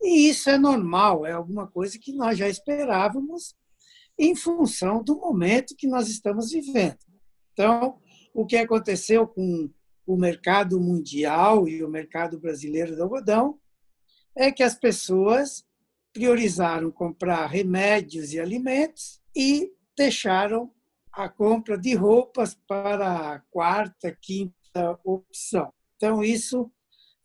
E 0.02 0.28
isso 0.28 0.50
é 0.50 0.58
normal, 0.58 1.24
é 1.24 1.32
alguma 1.32 1.66
coisa 1.66 1.98
que 1.98 2.12
nós 2.12 2.38
já 2.38 2.48
esperávamos 2.48 3.54
em 4.18 4.34
função 4.34 5.02
do 5.02 5.16
momento 5.16 5.76
que 5.76 5.86
nós 5.86 6.08
estamos 6.08 6.50
vivendo. 6.50 6.98
Então, 7.52 7.98
o 8.32 8.44
que 8.44 8.56
aconteceu 8.56 9.26
com 9.26 9.70
o 10.06 10.16
mercado 10.16 10.80
mundial 10.80 11.68
e 11.68 11.82
o 11.82 11.88
mercado 11.88 12.38
brasileiro 12.38 12.94
do 12.94 13.02
algodão 13.02 13.58
é 14.36 14.50
que 14.50 14.62
as 14.62 14.74
pessoas 14.74 15.64
priorizaram 16.12 16.90
comprar 16.90 17.46
remédios 17.46 18.32
e 18.32 18.40
alimentos 18.40 19.20
e 19.34 19.72
deixaram 19.96 20.72
a 21.12 21.28
compra 21.28 21.78
de 21.78 21.94
roupas 21.94 22.54
para 22.66 23.34
a 23.34 23.40
quarta, 23.50 24.16
quinta 24.20 24.98
opção. 25.04 25.72
Então, 25.96 26.22
isso 26.22 26.70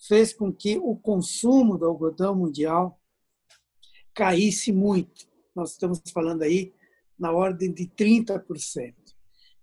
fez 0.08 0.34
com 0.34 0.54
que 0.54 0.78
o 0.78 0.96
consumo 0.96 1.78
do 1.78 1.86
algodão 1.86 2.36
mundial 2.36 3.00
caísse 4.14 4.72
muito. 4.72 5.28
Nós 5.56 5.72
estamos 5.72 6.02
falando 6.14 6.44
aí 6.44 6.74
na 7.18 7.32
ordem 7.32 7.72
de 7.72 7.86
30%. 7.88 8.94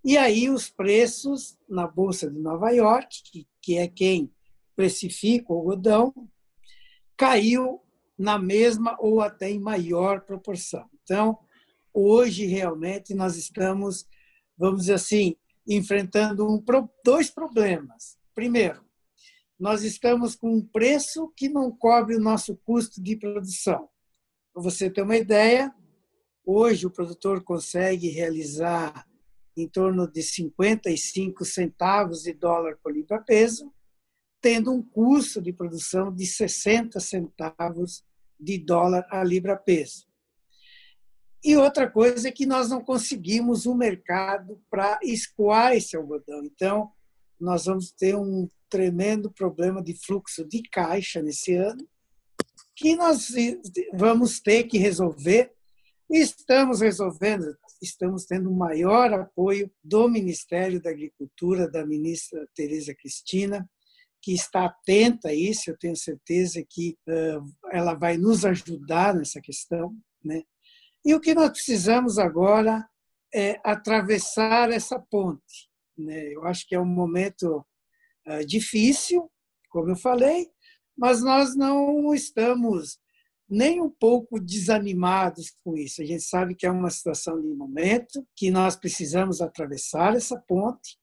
E 0.06 0.16
aí 0.16 0.48
os 0.48 0.70
preços 0.70 1.58
na 1.68 1.84
Bolsa 1.84 2.30
de 2.30 2.38
Nova 2.38 2.70
York, 2.70 3.44
que 3.60 3.76
é 3.76 3.88
quem 3.88 4.32
precifica 4.76 5.52
o 5.52 5.56
algodão, 5.56 6.14
caiu 7.16 7.82
na 8.16 8.38
mesma 8.38 8.96
ou 9.00 9.20
até 9.20 9.50
em 9.50 9.58
maior 9.58 10.20
proporção. 10.20 10.88
Então, 11.02 11.36
hoje 11.92 12.46
realmente 12.46 13.14
nós 13.14 13.36
estamos, 13.36 14.06
vamos 14.56 14.82
dizer 14.82 14.94
assim, 14.94 15.34
enfrentando 15.66 16.48
um, 16.48 16.62
dois 17.04 17.28
problemas. 17.28 18.16
Primeiro, 18.32 18.84
nós 19.58 19.82
estamos 19.82 20.36
com 20.36 20.54
um 20.54 20.64
preço 20.64 21.32
que 21.36 21.48
não 21.48 21.72
cobre 21.72 22.14
o 22.14 22.20
nosso 22.20 22.54
custo 22.58 23.02
de 23.02 23.16
produção. 23.16 23.88
Para 24.54 24.62
você 24.62 24.88
ter 24.88 25.02
uma 25.02 25.16
ideia, 25.16 25.74
hoje 26.44 26.86
o 26.86 26.92
produtor 26.92 27.42
consegue 27.42 28.08
realizar 28.08 29.04
em 29.56 29.68
torno 29.68 30.06
de 30.10 30.22
55 30.22 31.44
centavos 31.44 32.22
de 32.22 32.34
dólar 32.34 32.76
por 32.82 32.92
libra-peso, 32.92 33.72
tendo 34.40 34.72
um 34.72 34.82
custo 34.82 35.40
de 35.40 35.52
produção 35.52 36.14
de 36.14 36.26
60 36.26 37.00
centavos 37.00 38.04
de 38.38 38.58
dólar 38.58 39.06
a 39.10 39.24
libra-peso. 39.24 40.06
E 41.42 41.56
outra 41.56 41.88
coisa 41.88 42.28
é 42.28 42.32
que 42.32 42.44
nós 42.44 42.68
não 42.68 42.82
conseguimos 42.82 43.66
um 43.66 43.74
mercado 43.74 44.60
para 44.68 44.98
escoar 45.02 45.74
esse 45.74 45.96
algodão. 45.96 46.44
Então, 46.44 46.92
nós 47.40 47.66
vamos 47.66 47.92
ter 47.92 48.16
um 48.16 48.48
tremendo 48.68 49.30
problema 49.30 49.82
de 49.82 49.94
fluxo 49.94 50.44
de 50.44 50.62
caixa 50.62 51.22
nesse 51.22 51.54
ano, 51.54 51.88
que 52.74 52.96
nós 52.96 53.28
vamos 53.94 54.40
ter 54.40 54.64
que 54.64 54.76
resolver. 54.76 55.52
Estamos 56.10 56.80
resolvendo 56.80 57.56
estamos 57.86 58.24
tendo 58.24 58.50
maior 58.50 59.12
apoio 59.12 59.70
do 59.82 60.08
Ministério 60.08 60.80
da 60.82 60.90
Agricultura, 60.90 61.70
da 61.70 61.86
ministra 61.86 62.46
Tereza 62.54 62.94
Cristina, 62.94 63.68
que 64.22 64.32
está 64.32 64.64
atenta 64.64 65.28
a 65.28 65.34
isso, 65.34 65.70
eu 65.70 65.78
tenho 65.78 65.96
certeza 65.96 66.64
que 66.68 66.98
ela 67.70 67.94
vai 67.94 68.16
nos 68.16 68.44
ajudar 68.44 69.14
nessa 69.14 69.40
questão. 69.40 69.96
Né? 70.24 70.42
E 71.04 71.14
o 71.14 71.20
que 71.20 71.34
nós 71.34 71.50
precisamos 71.50 72.18
agora 72.18 72.88
é 73.32 73.60
atravessar 73.64 74.70
essa 74.70 74.98
ponte. 74.98 75.68
Né? 75.96 76.34
Eu 76.34 76.44
acho 76.44 76.66
que 76.66 76.74
é 76.74 76.80
um 76.80 76.84
momento 76.84 77.64
difícil, 78.46 79.30
como 79.70 79.90
eu 79.90 79.96
falei, 79.96 80.48
mas 80.96 81.22
nós 81.22 81.54
não 81.54 82.12
estamos 82.12 82.98
nem 83.48 83.80
um 83.80 83.90
pouco 83.90 84.40
desanimados 84.40 85.52
com 85.62 85.76
isso. 85.76 86.02
A 86.02 86.04
gente 86.04 86.22
sabe 86.22 86.54
que 86.54 86.66
é 86.66 86.70
uma 86.70 86.90
situação 86.90 87.40
de 87.40 87.48
momento, 87.48 88.26
que 88.34 88.50
nós 88.50 88.76
precisamos 88.76 89.40
atravessar 89.40 90.16
essa 90.16 90.38
ponte 90.38 90.98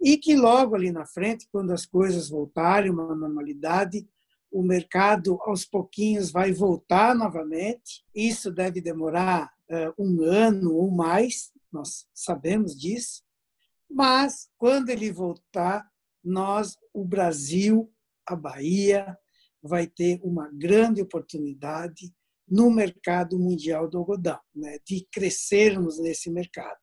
e 0.00 0.18
que 0.18 0.34
logo 0.36 0.74
ali 0.74 0.90
na 0.90 1.06
frente, 1.06 1.48
quando 1.50 1.72
as 1.72 1.86
coisas 1.86 2.28
voltarem 2.28 2.90
uma 2.90 3.14
normalidade, 3.14 4.06
o 4.50 4.62
mercado 4.62 5.38
aos 5.42 5.64
pouquinhos 5.64 6.30
vai 6.30 6.52
voltar 6.52 7.14
novamente. 7.14 8.04
Isso 8.14 8.50
deve 8.50 8.80
demorar 8.80 9.50
uh, 9.70 9.94
um 10.02 10.22
ano 10.22 10.74
ou 10.74 10.90
mais, 10.90 11.52
nós 11.72 12.06
sabemos 12.12 12.78
disso. 12.78 13.22
Mas 13.88 14.50
quando 14.58 14.90
ele 14.90 15.10
voltar, 15.10 15.88
nós, 16.22 16.76
o 16.92 17.04
Brasil, 17.04 17.90
a 18.26 18.36
Bahia, 18.36 19.16
vai 19.62 19.86
ter 19.86 20.20
uma 20.22 20.50
grande 20.52 21.00
oportunidade 21.00 22.12
no 22.48 22.70
mercado 22.70 23.38
mundial 23.38 23.88
do 23.88 23.98
algodão, 23.98 24.38
né, 24.54 24.78
de 24.84 25.06
crescermos 25.10 25.98
nesse 25.98 26.30
mercado, 26.30 26.78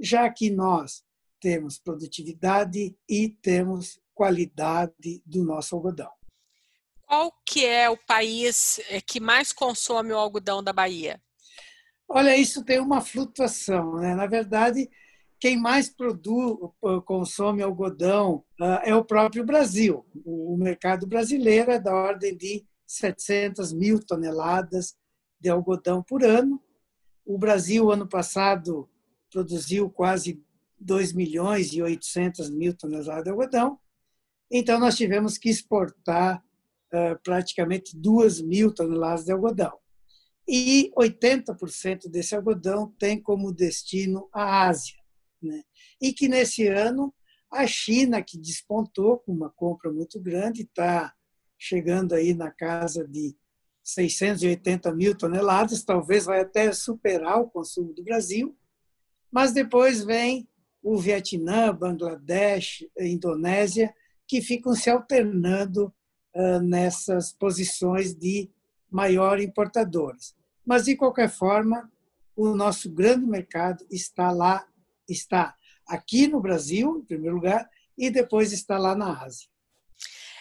já 0.00 0.30
que 0.30 0.50
nós 0.50 1.02
temos 1.40 1.78
produtividade 1.78 2.96
e 3.08 3.28
temos 3.28 4.00
qualidade 4.14 5.22
do 5.26 5.44
nosso 5.44 5.74
algodão. 5.74 6.10
Qual 7.02 7.32
que 7.44 7.66
é 7.66 7.90
o 7.90 7.96
país 8.06 8.80
eh, 8.88 9.00
que 9.00 9.20
mais 9.20 9.52
consome 9.52 10.12
o 10.12 10.16
algodão 10.16 10.62
da 10.62 10.72
Bahia? 10.72 11.20
Olha, 12.08 12.36
isso 12.36 12.64
tem 12.64 12.78
uma 12.78 13.00
flutuação, 13.00 13.96
né? 13.96 14.14
Na 14.14 14.26
verdade, 14.26 14.88
quem 15.42 15.56
mais 15.56 15.90
produz, 15.90 16.56
consome 17.04 17.64
algodão 17.64 18.44
é 18.84 18.94
o 18.94 19.04
próprio 19.04 19.44
Brasil. 19.44 20.06
O 20.24 20.56
mercado 20.56 21.04
brasileiro 21.04 21.72
é 21.72 21.80
da 21.80 21.92
ordem 21.92 22.36
de 22.36 22.64
700 22.86 23.72
mil 23.72 23.98
toneladas 23.98 24.94
de 25.40 25.48
algodão 25.48 26.00
por 26.00 26.22
ano. 26.22 26.62
O 27.26 27.36
Brasil, 27.36 27.90
ano 27.90 28.08
passado, 28.08 28.88
produziu 29.32 29.90
quase 29.90 30.40
2 30.78 31.12
milhões 31.12 31.72
e 31.72 31.82
800 31.82 32.48
mil 32.48 32.72
toneladas 32.72 33.24
de 33.24 33.30
algodão. 33.30 33.80
Então, 34.48 34.78
nós 34.78 34.96
tivemos 34.96 35.36
que 35.38 35.50
exportar 35.50 36.40
uh, 36.94 37.20
praticamente 37.24 37.96
2 37.96 38.40
mil 38.42 38.72
toneladas 38.72 39.24
de 39.24 39.32
algodão. 39.32 39.76
E 40.46 40.92
80% 40.96 42.08
desse 42.08 42.36
algodão 42.36 42.94
tem 42.96 43.20
como 43.20 43.52
destino 43.52 44.28
a 44.32 44.68
Ásia. 44.68 45.01
Né? 45.42 45.62
E 46.00 46.12
que 46.12 46.28
nesse 46.28 46.66
ano 46.66 47.12
a 47.50 47.66
China, 47.66 48.22
que 48.22 48.38
despontou 48.38 49.18
com 49.18 49.32
uma 49.32 49.50
compra 49.50 49.92
muito 49.92 50.18
grande, 50.20 50.62
está 50.62 51.12
chegando 51.58 52.14
aí 52.14 52.32
na 52.32 52.50
casa 52.50 53.06
de 53.06 53.36
680 53.84 54.94
mil 54.94 55.16
toneladas, 55.16 55.82
talvez 55.82 56.24
vai 56.24 56.40
até 56.40 56.72
superar 56.72 57.40
o 57.40 57.50
consumo 57.50 57.92
do 57.92 58.02
Brasil. 58.02 58.56
Mas 59.30 59.52
depois 59.52 60.04
vem 60.04 60.48
o 60.82 60.96
Vietnã, 60.98 61.74
Bangladesh, 61.74 62.86
Indonésia, 62.98 63.94
que 64.26 64.40
ficam 64.40 64.74
se 64.74 64.88
alternando 64.88 65.92
nessas 66.62 67.32
posições 67.32 68.14
de 68.14 68.50
maior 68.90 69.40
importadores. 69.40 70.34
Mas, 70.64 70.84
de 70.84 70.96
qualquer 70.96 71.28
forma, 71.28 71.90
o 72.34 72.54
nosso 72.54 72.90
grande 72.90 73.26
mercado 73.26 73.84
está 73.90 74.30
lá, 74.30 74.66
está 75.08 75.54
aqui 75.86 76.26
no 76.26 76.40
Brasil, 76.40 76.98
em 76.98 77.06
primeiro 77.06 77.36
lugar, 77.36 77.68
e 77.96 78.10
depois 78.10 78.52
está 78.52 78.78
lá 78.78 78.94
na 78.94 79.22
Ásia. 79.22 79.48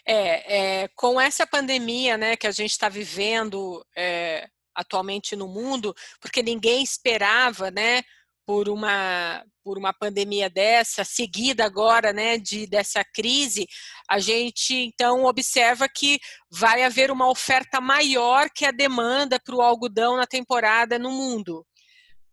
É, 0.05 0.83
é 0.83 0.87
com 0.95 1.21
essa 1.21 1.45
pandemia 1.45 2.17
né, 2.17 2.35
que 2.35 2.47
a 2.47 2.51
gente 2.51 2.71
está 2.71 2.89
vivendo 2.89 3.85
é, 3.95 4.47
atualmente 4.73 5.35
no 5.35 5.47
mundo, 5.47 5.93
porque 6.19 6.41
ninguém 6.41 6.83
esperava 6.83 7.69
né, 7.69 8.01
por 8.45 8.67
uma 8.69 9.43
por 9.63 9.77
uma 9.77 9.93
pandemia 9.93 10.49
dessa, 10.49 11.03
seguida 11.03 11.63
agora, 11.63 12.11
né, 12.11 12.37
de 12.37 12.65
dessa 12.65 13.03
crise, 13.03 13.67
a 14.09 14.17
gente 14.17 14.73
então 14.73 15.23
observa 15.25 15.87
que 15.87 16.19
vai 16.49 16.83
haver 16.83 17.11
uma 17.11 17.29
oferta 17.29 17.79
maior 17.79 18.49
que 18.49 18.65
a 18.65 18.71
demanda 18.71 19.39
para 19.39 19.55
o 19.55 19.61
algodão 19.61 20.17
na 20.17 20.25
temporada 20.25 20.97
no 20.97 21.11
mundo. 21.11 21.63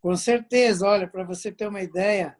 Com 0.00 0.17
certeza, 0.17 0.87
olha, 0.87 1.09
para 1.09 1.25
você 1.25 1.50
ter 1.50 1.67
uma 1.67 1.83
ideia, 1.83 2.37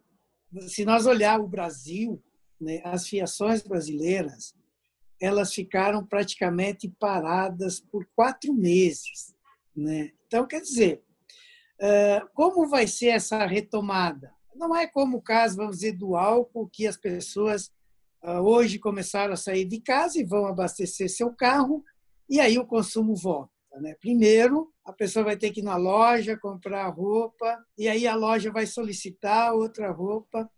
se 0.67 0.85
nós 0.85 1.05
olhar 1.05 1.39
o 1.39 1.47
Brasil, 1.47 2.23
né, 2.59 2.81
as 2.83 3.07
fiações 3.07 3.61
brasileiras, 3.61 4.55
elas 5.21 5.53
ficaram 5.53 6.05
praticamente 6.05 6.89
paradas 6.99 7.79
por 7.79 8.07
quatro 8.15 8.53
meses, 8.53 9.35
né? 9.75 10.11
Então, 10.25 10.47
quer 10.47 10.61
dizer, 10.61 11.03
como 12.33 12.67
vai 12.67 12.87
ser 12.87 13.07
essa 13.07 13.45
retomada? 13.45 14.33
Não 14.55 14.73
é 14.75 14.87
como 14.87 15.17
o 15.17 15.21
caso, 15.21 15.57
vamos 15.57 15.77
dizer, 15.77 15.97
do 15.97 16.15
álcool, 16.15 16.69
que 16.71 16.87
as 16.87 16.95
pessoas 16.95 17.71
hoje 18.41 18.79
começaram 18.79 19.33
a 19.33 19.37
sair 19.37 19.65
de 19.65 19.81
casa 19.81 20.19
e 20.19 20.25
vão 20.25 20.45
abastecer 20.45 21.09
seu 21.09 21.33
carro, 21.33 21.83
e 22.29 22.39
aí 22.39 22.57
o 22.57 22.65
consumo 22.65 23.13
volta. 23.15 23.51
Né? 23.77 23.95
Primeiro, 23.99 24.71
a 24.83 24.91
pessoa 24.91 25.25
vai 25.25 25.37
ter 25.37 25.51
que 25.51 25.59
ir 25.59 25.63
na 25.63 25.75
loja 25.75 26.37
comprar 26.37 26.87
roupa, 26.89 27.63
e 27.77 27.87
aí 27.87 28.07
a 28.07 28.15
loja 28.15 28.51
vai 28.51 28.65
solicitar 28.65 29.53
outra 29.53 29.91
roupa 29.91 30.49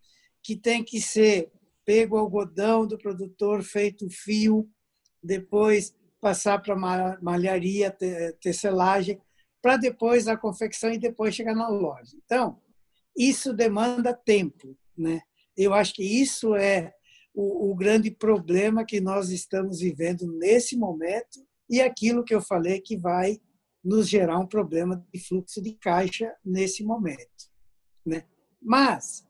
que 0.41 0.55
tem 0.55 0.83
que 0.83 0.99
ser 0.99 1.51
pego 1.85 2.17
algodão 2.17 2.87
do 2.87 2.97
produtor, 2.97 3.63
feito 3.63 4.09
fio, 4.09 4.69
depois 5.21 5.95
passar 6.19 6.59
para 6.59 6.75
malharia, 7.21 7.95
tecelagem 8.39 9.19
para 9.61 9.77
depois 9.77 10.27
a 10.27 10.35
confecção 10.35 10.91
e 10.91 10.97
depois 10.97 11.35
chegar 11.35 11.53
na 11.53 11.67
loja. 11.67 12.17
Então, 12.25 12.59
isso 13.15 13.53
demanda 13.53 14.13
tempo. 14.13 14.75
Né? 14.97 15.21
Eu 15.55 15.73
acho 15.73 15.93
que 15.93 16.03
isso 16.03 16.55
é 16.55 16.93
o, 17.33 17.71
o 17.71 17.75
grande 17.75 18.09
problema 18.09 18.85
que 18.85 18.99
nós 18.99 19.29
estamos 19.29 19.79
vivendo 19.79 20.27
nesse 20.37 20.75
momento 20.75 21.45
e 21.71 21.81
aquilo 21.81 22.23
que 22.23 22.35
eu 22.35 22.41
falei 22.41 22.81
que 22.81 22.97
vai 22.97 23.39
nos 23.83 24.07
gerar 24.07 24.37
um 24.37 24.45
problema 24.45 25.03
de 25.11 25.19
fluxo 25.19 25.61
de 25.61 25.73
caixa 25.73 26.31
nesse 26.45 26.83
momento. 26.83 27.49
Né? 28.05 28.25
Mas, 28.61 29.25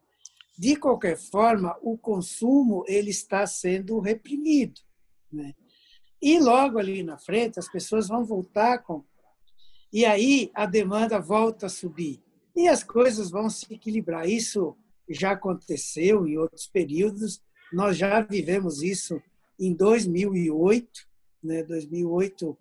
de 0.58 0.75
qualquer 0.75 1.17
forma, 1.17 1.77
o 1.82 1.97
consumo 1.97 2.84
ele 2.88 3.12
está 3.12 3.47
sendo 3.47 3.99
reprimido. 3.99 4.82
Né? 5.32 5.54
E 6.21 6.39
logo 6.39 6.77
ali 6.77 7.04
na 7.04 7.17
frente, 7.17 7.60
as 7.60 7.71
pessoas 7.71 8.10
vão 8.10 8.25
voltar 8.25 8.73
a 8.73 8.77
comprar 8.80 9.12
e 9.93 10.06
aí 10.06 10.49
a 10.54 10.65
demanda 10.65 11.19
volta 11.19 11.65
a 11.65 11.69
subir. 11.69 12.23
E 12.56 12.67
as 12.67 12.84
coisas 12.84 13.30
vão 13.30 13.49
se 13.49 13.71
equilibrar. 13.73 14.27
Isso 14.27 14.75
já 15.10 15.32
aconteceu 15.32 16.25
em 16.25 16.38
outros 16.38 16.67
períodos. 16.67 17.41
Nós 17.73 17.97
já 17.97 18.21
vivemos 18.21 18.82
isso 18.82 19.21
em 19.60 19.73
2008. 19.73 21.11
Né? 21.43 21.63
2008, 21.63 22.58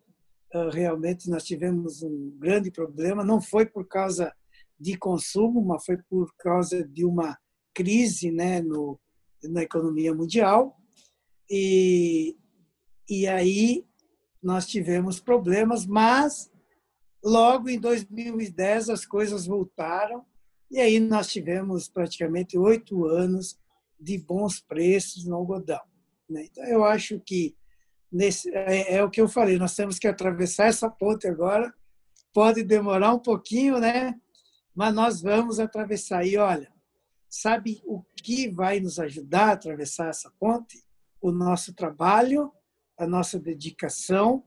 ah, 0.52 0.70
realmente, 0.70 1.28
nós 1.30 1.44
tivemos 1.44 2.02
um 2.02 2.30
grande 2.38 2.70
problema. 2.70 3.24
Não 3.24 3.40
foi 3.40 3.66
por 3.66 3.86
causa 3.86 4.32
de 4.78 4.96
consumo, 4.96 5.62
mas 5.62 5.84
foi 5.84 5.98
por 6.08 6.34
causa 6.36 6.86
de 6.86 7.04
uma 7.04 7.38
crise 7.74 8.30
né, 8.30 8.60
no, 8.60 8.98
na 9.44 9.62
economia 9.62 10.14
mundial. 10.14 10.76
E, 11.48 12.36
e 13.08 13.26
aí 13.26 13.84
nós 14.42 14.66
tivemos 14.66 15.20
problemas, 15.20 15.84
mas 15.84 16.50
Logo 17.22 17.68
em 17.68 17.78
2010 17.78 18.88
as 18.88 19.04
coisas 19.04 19.44
voltaram 19.46 20.24
e 20.70 20.80
aí 20.80 20.98
nós 20.98 21.28
tivemos 21.28 21.88
praticamente 21.88 22.56
oito 22.56 23.04
anos 23.04 23.58
de 24.00 24.16
bons 24.16 24.60
preços 24.60 25.26
no 25.26 25.36
algodão. 25.36 25.80
Né? 26.28 26.46
Então 26.50 26.64
eu 26.64 26.82
acho 26.82 27.20
que 27.20 27.54
nesse, 28.10 28.50
é, 28.54 28.96
é, 28.96 29.04
o 29.04 29.10
que 29.10 29.20
eu 29.20 29.28
falei, 29.28 29.58
nós 29.58 29.74
temos 29.74 29.98
que 29.98 30.08
atravessar 30.08 30.66
essa 30.66 30.90
ponte 30.90 31.26
agora. 31.26 31.72
Pode 32.32 32.62
demorar 32.62 33.14
um 33.14 33.18
pouquinho, 33.18 33.78
né? 33.78 34.18
Mas 34.74 34.94
nós 34.94 35.20
vamos 35.20 35.58
atravessar. 35.58 36.24
E 36.24 36.36
olha, 36.36 36.72
sabe 37.28 37.80
o 37.84 38.02
que 38.22 38.48
vai 38.48 38.80
nos 38.80 38.98
ajudar 38.98 39.48
a 39.48 39.52
atravessar 39.52 40.08
essa 40.08 40.30
ponte? 40.38 40.82
O 41.20 41.30
nosso 41.30 41.74
trabalho, 41.74 42.52
a 42.98 43.06
nossa 43.06 43.38
dedicação, 43.38 44.44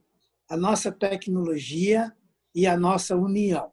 a 0.50 0.58
nossa 0.58 0.92
tecnologia 0.92 2.12
e 2.56 2.68
a 2.68 2.78
nossa 2.78 3.16
união. 3.16 3.72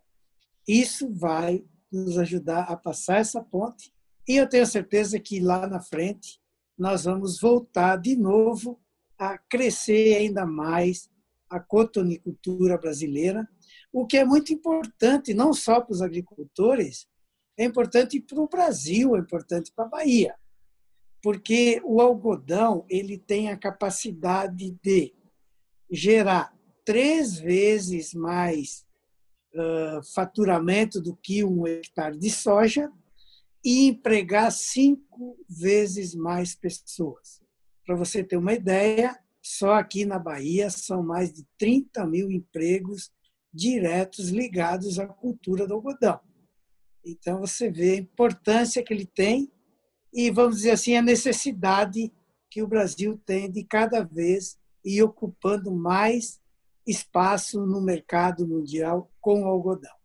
Isso 0.66 1.12
vai 1.12 1.64
nos 1.90 2.18
ajudar 2.18 2.62
a 2.62 2.76
passar 2.76 3.18
essa 3.18 3.42
ponte 3.42 3.92
e 4.28 4.36
eu 4.36 4.48
tenho 4.48 4.66
certeza 4.66 5.18
que 5.18 5.40
lá 5.40 5.66
na 5.66 5.80
frente 5.80 6.40
nós 6.78 7.04
vamos 7.04 7.40
voltar 7.40 7.96
de 7.96 8.16
novo 8.16 8.80
a 9.20 9.36
crescer 9.36 10.16
ainda 10.16 10.46
mais 10.46 11.10
a 11.50 11.60
cotonicultura 11.60 12.78
brasileira, 12.78 13.46
o 13.92 14.06
que 14.06 14.16
é 14.16 14.24
muito 14.24 14.50
importante 14.50 15.34
não 15.34 15.52
só 15.52 15.78
para 15.78 15.92
os 15.92 16.00
agricultores, 16.00 17.06
é 17.58 17.64
importante 17.64 18.18
para 18.18 18.40
o 18.40 18.48
Brasil, 18.48 19.14
é 19.14 19.18
importante 19.18 19.70
para 19.76 19.84
a 19.84 19.88
Bahia, 19.88 20.34
porque 21.22 21.82
o 21.84 22.00
algodão 22.00 22.86
ele 22.88 23.18
tem 23.18 23.50
a 23.50 23.58
capacidade 23.58 24.70
de 24.82 25.12
gerar 25.90 26.56
três 26.82 27.38
vezes 27.38 28.14
mais 28.14 28.86
uh, 29.54 30.02
faturamento 30.14 30.98
do 30.98 31.14
que 31.14 31.44
um 31.44 31.66
hectare 31.66 32.16
de 32.16 32.30
soja 32.30 32.90
e 33.62 33.88
empregar 33.88 34.50
cinco 34.50 35.36
vezes 35.46 36.14
mais 36.14 36.54
pessoas. 36.54 37.39
Para 37.90 37.96
você 37.96 38.22
ter 38.22 38.36
uma 38.36 38.52
ideia, 38.52 39.18
só 39.42 39.72
aqui 39.72 40.04
na 40.04 40.16
Bahia 40.16 40.70
são 40.70 41.02
mais 41.02 41.32
de 41.32 41.44
30 41.58 42.06
mil 42.06 42.30
empregos 42.30 43.10
diretos 43.52 44.28
ligados 44.28 45.00
à 45.00 45.08
cultura 45.08 45.66
do 45.66 45.74
algodão. 45.74 46.20
Então 47.04 47.40
você 47.40 47.68
vê 47.68 47.94
a 47.94 47.96
importância 47.96 48.80
que 48.84 48.94
ele 48.94 49.06
tem 49.06 49.50
e, 50.14 50.30
vamos 50.30 50.58
dizer 50.58 50.70
assim, 50.70 50.94
a 50.94 51.02
necessidade 51.02 52.12
que 52.48 52.62
o 52.62 52.68
Brasil 52.68 53.20
tem 53.26 53.50
de 53.50 53.64
cada 53.64 54.04
vez 54.04 54.56
ir 54.84 55.02
ocupando 55.02 55.72
mais 55.72 56.40
espaço 56.86 57.66
no 57.66 57.80
mercado 57.80 58.46
mundial 58.46 59.10
com 59.20 59.42
o 59.42 59.46
algodão. 59.46 59.96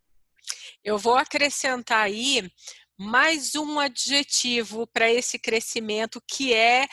Eu 0.84 0.98
vou 0.98 1.18
acrescentar 1.18 2.04
aí 2.04 2.52
mais 2.98 3.54
um 3.54 3.78
adjetivo 3.80 4.88
para 4.88 5.08
esse 5.12 5.38
crescimento 5.38 6.20
que 6.28 6.52
é 6.52 6.88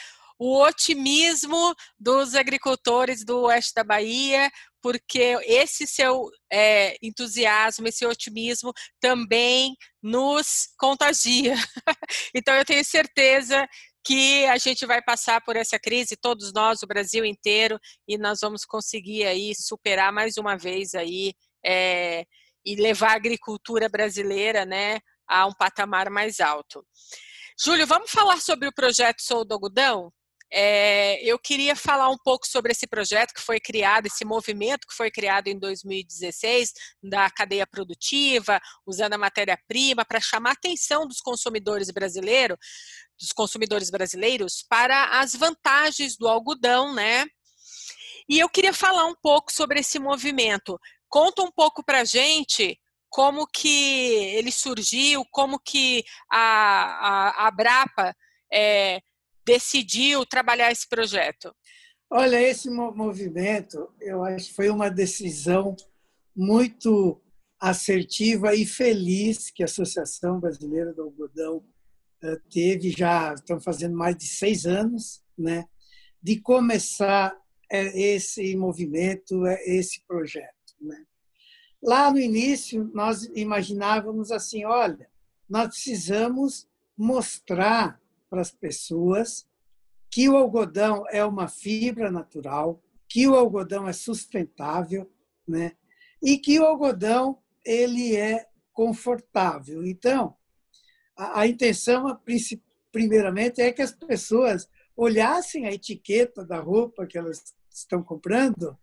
o 0.44 0.60
otimismo 0.60 1.72
dos 1.96 2.34
agricultores 2.34 3.24
do 3.24 3.42
oeste 3.42 3.74
da 3.76 3.84
Bahia 3.84 4.50
porque 4.82 5.38
esse 5.44 5.86
seu 5.86 6.28
é, 6.52 6.96
entusiasmo, 7.00 7.86
esse 7.86 8.04
otimismo 8.04 8.72
também 9.00 9.76
nos 10.02 10.70
contagia. 10.76 11.54
então, 12.34 12.52
eu 12.56 12.64
tenho 12.64 12.84
certeza 12.84 13.64
que 14.04 14.44
a 14.46 14.58
gente 14.58 14.84
vai 14.84 15.00
passar 15.00 15.40
por 15.42 15.54
essa 15.54 15.78
crise, 15.78 16.16
todos 16.16 16.52
nós, 16.52 16.82
o 16.82 16.88
Brasil 16.88 17.24
inteiro, 17.24 17.78
e 18.08 18.18
nós 18.18 18.40
vamos 18.40 18.64
conseguir 18.64 19.24
aí 19.24 19.54
superar 19.54 20.12
mais 20.12 20.36
uma 20.36 20.56
vez 20.56 20.96
aí 20.96 21.32
é, 21.64 22.24
e 22.66 22.74
levar 22.74 23.12
a 23.12 23.16
agricultura 23.16 23.88
brasileira, 23.88 24.66
né, 24.66 24.98
a 25.28 25.46
um 25.46 25.52
patamar 25.52 26.10
mais 26.10 26.40
alto. 26.40 26.84
Júlio, 27.64 27.86
vamos 27.86 28.10
falar 28.10 28.40
sobre 28.40 28.66
o 28.66 28.74
projeto 28.74 29.22
Sou 29.22 29.44
do 29.44 29.54
Algodão? 29.54 30.12
É, 30.54 31.24
eu 31.24 31.38
queria 31.38 31.74
falar 31.74 32.10
um 32.10 32.18
pouco 32.18 32.46
sobre 32.46 32.72
esse 32.72 32.86
projeto 32.86 33.32
que 33.32 33.40
foi 33.40 33.58
criado, 33.58 34.04
esse 34.04 34.22
movimento 34.22 34.86
que 34.86 34.94
foi 34.94 35.10
criado 35.10 35.48
em 35.48 35.58
2016, 35.58 36.72
da 37.02 37.30
cadeia 37.30 37.66
produtiva, 37.66 38.60
usando 38.86 39.14
a 39.14 39.18
matéria-prima 39.18 40.04
para 40.04 40.20
chamar 40.20 40.50
a 40.50 40.52
atenção 40.52 41.06
dos 41.06 41.22
consumidores 41.22 41.90
brasileiros, 41.90 42.58
dos 43.18 43.32
consumidores 43.32 43.88
brasileiros, 43.88 44.62
para 44.68 45.20
as 45.20 45.34
vantagens 45.34 46.18
do 46.18 46.28
algodão, 46.28 46.94
né? 46.94 47.24
E 48.28 48.38
eu 48.38 48.48
queria 48.48 48.74
falar 48.74 49.06
um 49.06 49.14
pouco 49.22 49.50
sobre 49.50 49.80
esse 49.80 49.98
movimento. 49.98 50.78
Conta 51.08 51.42
um 51.42 51.50
pouco 51.50 51.82
para 51.82 52.00
a 52.00 52.04
gente 52.04 52.78
como 53.08 53.46
que 53.46 54.34
ele 54.36 54.52
surgiu, 54.52 55.24
como 55.30 55.58
que 55.58 56.04
a, 56.30 57.38
a, 57.38 57.46
a 57.46 57.50
Brapa 57.50 58.14
é, 58.52 59.00
decidiu 59.44 60.24
trabalhar 60.26 60.70
esse 60.70 60.88
projeto? 60.88 61.54
Olha, 62.10 62.40
esse 62.40 62.68
movimento, 62.68 63.88
eu 64.00 64.22
acho 64.22 64.48
que 64.48 64.54
foi 64.54 64.68
uma 64.68 64.90
decisão 64.90 65.74
muito 66.36 67.20
assertiva 67.58 68.54
e 68.54 68.66
feliz 68.66 69.50
que 69.50 69.62
a 69.62 69.66
Associação 69.66 70.40
Brasileira 70.40 70.92
do 70.92 71.02
Algodão 71.02 71.64
eh, 72.22 72.36
teve, 72.50 72.90
já 72.90 73.32
estão 73.34 73.60
fazendo 73.60 73.96
mais 73.96 74.16
de 74.16 74.26
seis 74.26 74.66
anos, 74.66 75.22
né, 75.38 75.64
de 76.22 76.40
começar 76.40 77.34
eh, 77.70 78.14
esse 78.14 78.56
movimento, 78.56 79.46
eh, 79.46 79.62
esse 79.66 80.04
projeto. 80.06 80.74
Né. 80.80 81.04
Lá 81.82 82.10
no 82.10 82.18
início, 82.18 82.90
nós 82.92 83.24
imaginávamos 83.34 84.30
assim: 84.30 84.64
olha, 84.64 85.08
nós 85.48 85.68
precisamos 85.68 86.68
mostrar 86.96 88.01
para 88.32 88.40
as 88.40 88.50
pessoas 88.50 89.46
que 90.10 90.26
o 90.26 90.38
algodão 90.38 91.04
é 91.10 91.22
uma 91.22 91.48
fibra 91.48 92.10
natural, 92.10 92.82
que 93.06 93.28
o 93.28 93.34
algodão 93.34 93.86
é 93.86 93.92
sustentável, 93.92 95.12
né? 95.46 95.72
E 96.22 96.38
que 96.38 96.58
o 96.58 96.64
algodão 96.64 97.38
ele 97.62 98.16
é 98.16 98.46
confortável. 98.72 99.84
Então, 99.84 100.34
a, 101.14 101.40
a 101.40 101.46
intenção, 101.46 102.18
primeiramente, 102.90 103.60
é 103.60 103.70
que 103.70 103.82
as 103.82 103.92
pessoas 103.92 104.66
olhassem 104.96 105.66
a 105.66 105.72
etiqueta 105.72 106.42
da 106.42 106.58
roupa 106.58 107.06
que 107.06 107.18
elas 107.18 107.54
estão 107.70 108.02
comprando 108.02 108.78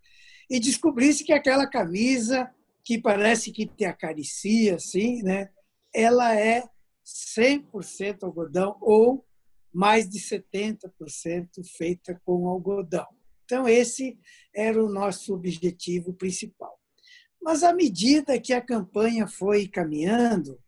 e 0.48 0.60
descobrissem 0.60 1.26
que 1.26 1.34
aquela 1.34 1.66
camisa 1.66 2.54
que 2.84 3.02
parece 3.02 3.52
que 3.52 3.66
te 3.66 3.86
acaricia, 3.86 4.76
assim, 4.76 5.24
né? 5.24 5.50
Ela 5.92 6.36
é 6.36 6.70
100% 7.04 8.22
algodão 8.22 8.78
ou 8.80 9.26
mais 9.74 10.10
de 10.10 10.20
70% 10.20 11.64
feita 11.78 12.20
com 12.26 12.48
algodão. 12.48 13.08
Então, 13.46 13.68
esse 13.68 14.20
era 14.54 14.84
o 14.84 14.90
nosso 14.90 15.34
objetivo 15.34 16.14
principal. 16.14 16.80
Mas, 17.42 17.64
à 17.64 17.74
medida 17.74 18.40
que 18.40 18.54
a 18.54 18.62
campanha 18.62 19.28
foi 19.28 19.68
caminhando, 19.68 20.60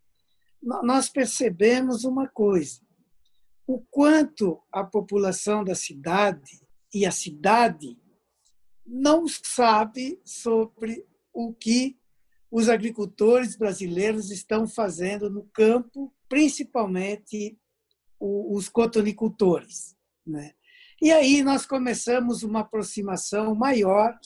nós 0.62 1.10
percebemos 1.10 2.04
uma 2.04 2.28
coisa: 2.28 2.82
o 3.68 3.80
quanto 3.90 4.62
a 4.72 4.84
população 4.84 5.64
da 5.64 5.76
cidade 5.76 6.62
e 6.94 7.06
a 7.06 7.12
cidade 7.12 7.98
não 8.86 9.28
sabe 9.28 10.20
sobre 10.26 11.06
o 11.34 11.54
que 11.54 11.98
os 12.50 12.68
agricultores 12.68 13.56
brasileiros 13.56 14.30
estão 14.30 14.68
fazendo 14.68 15.30
no 15.30 15.46
campo, 15.54 16.14
principalmente 16.28 17.58
os 18.22 18.70
cotonicultores. 18.70 19.96
Né? 20.26 20.54
E 21.02 21.12
aí 21.12 21.42
nós 21.42 21.66
começamos 21.66 22.44
uma 22.44 22.60
aproximação 22.60 23.56
maior 23.56 24.18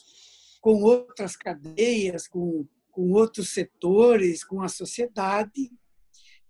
com 0.60 0.82
outras 0.82 1.34
cadeias, 1.34 2.28
com, 2.28 2.66
com 2.92 3.10
outros 3.12 3.50
setores, 3.50 4.44
com 4.44 4.62
a 4.62 4.68
sociedade, 4.68 5.72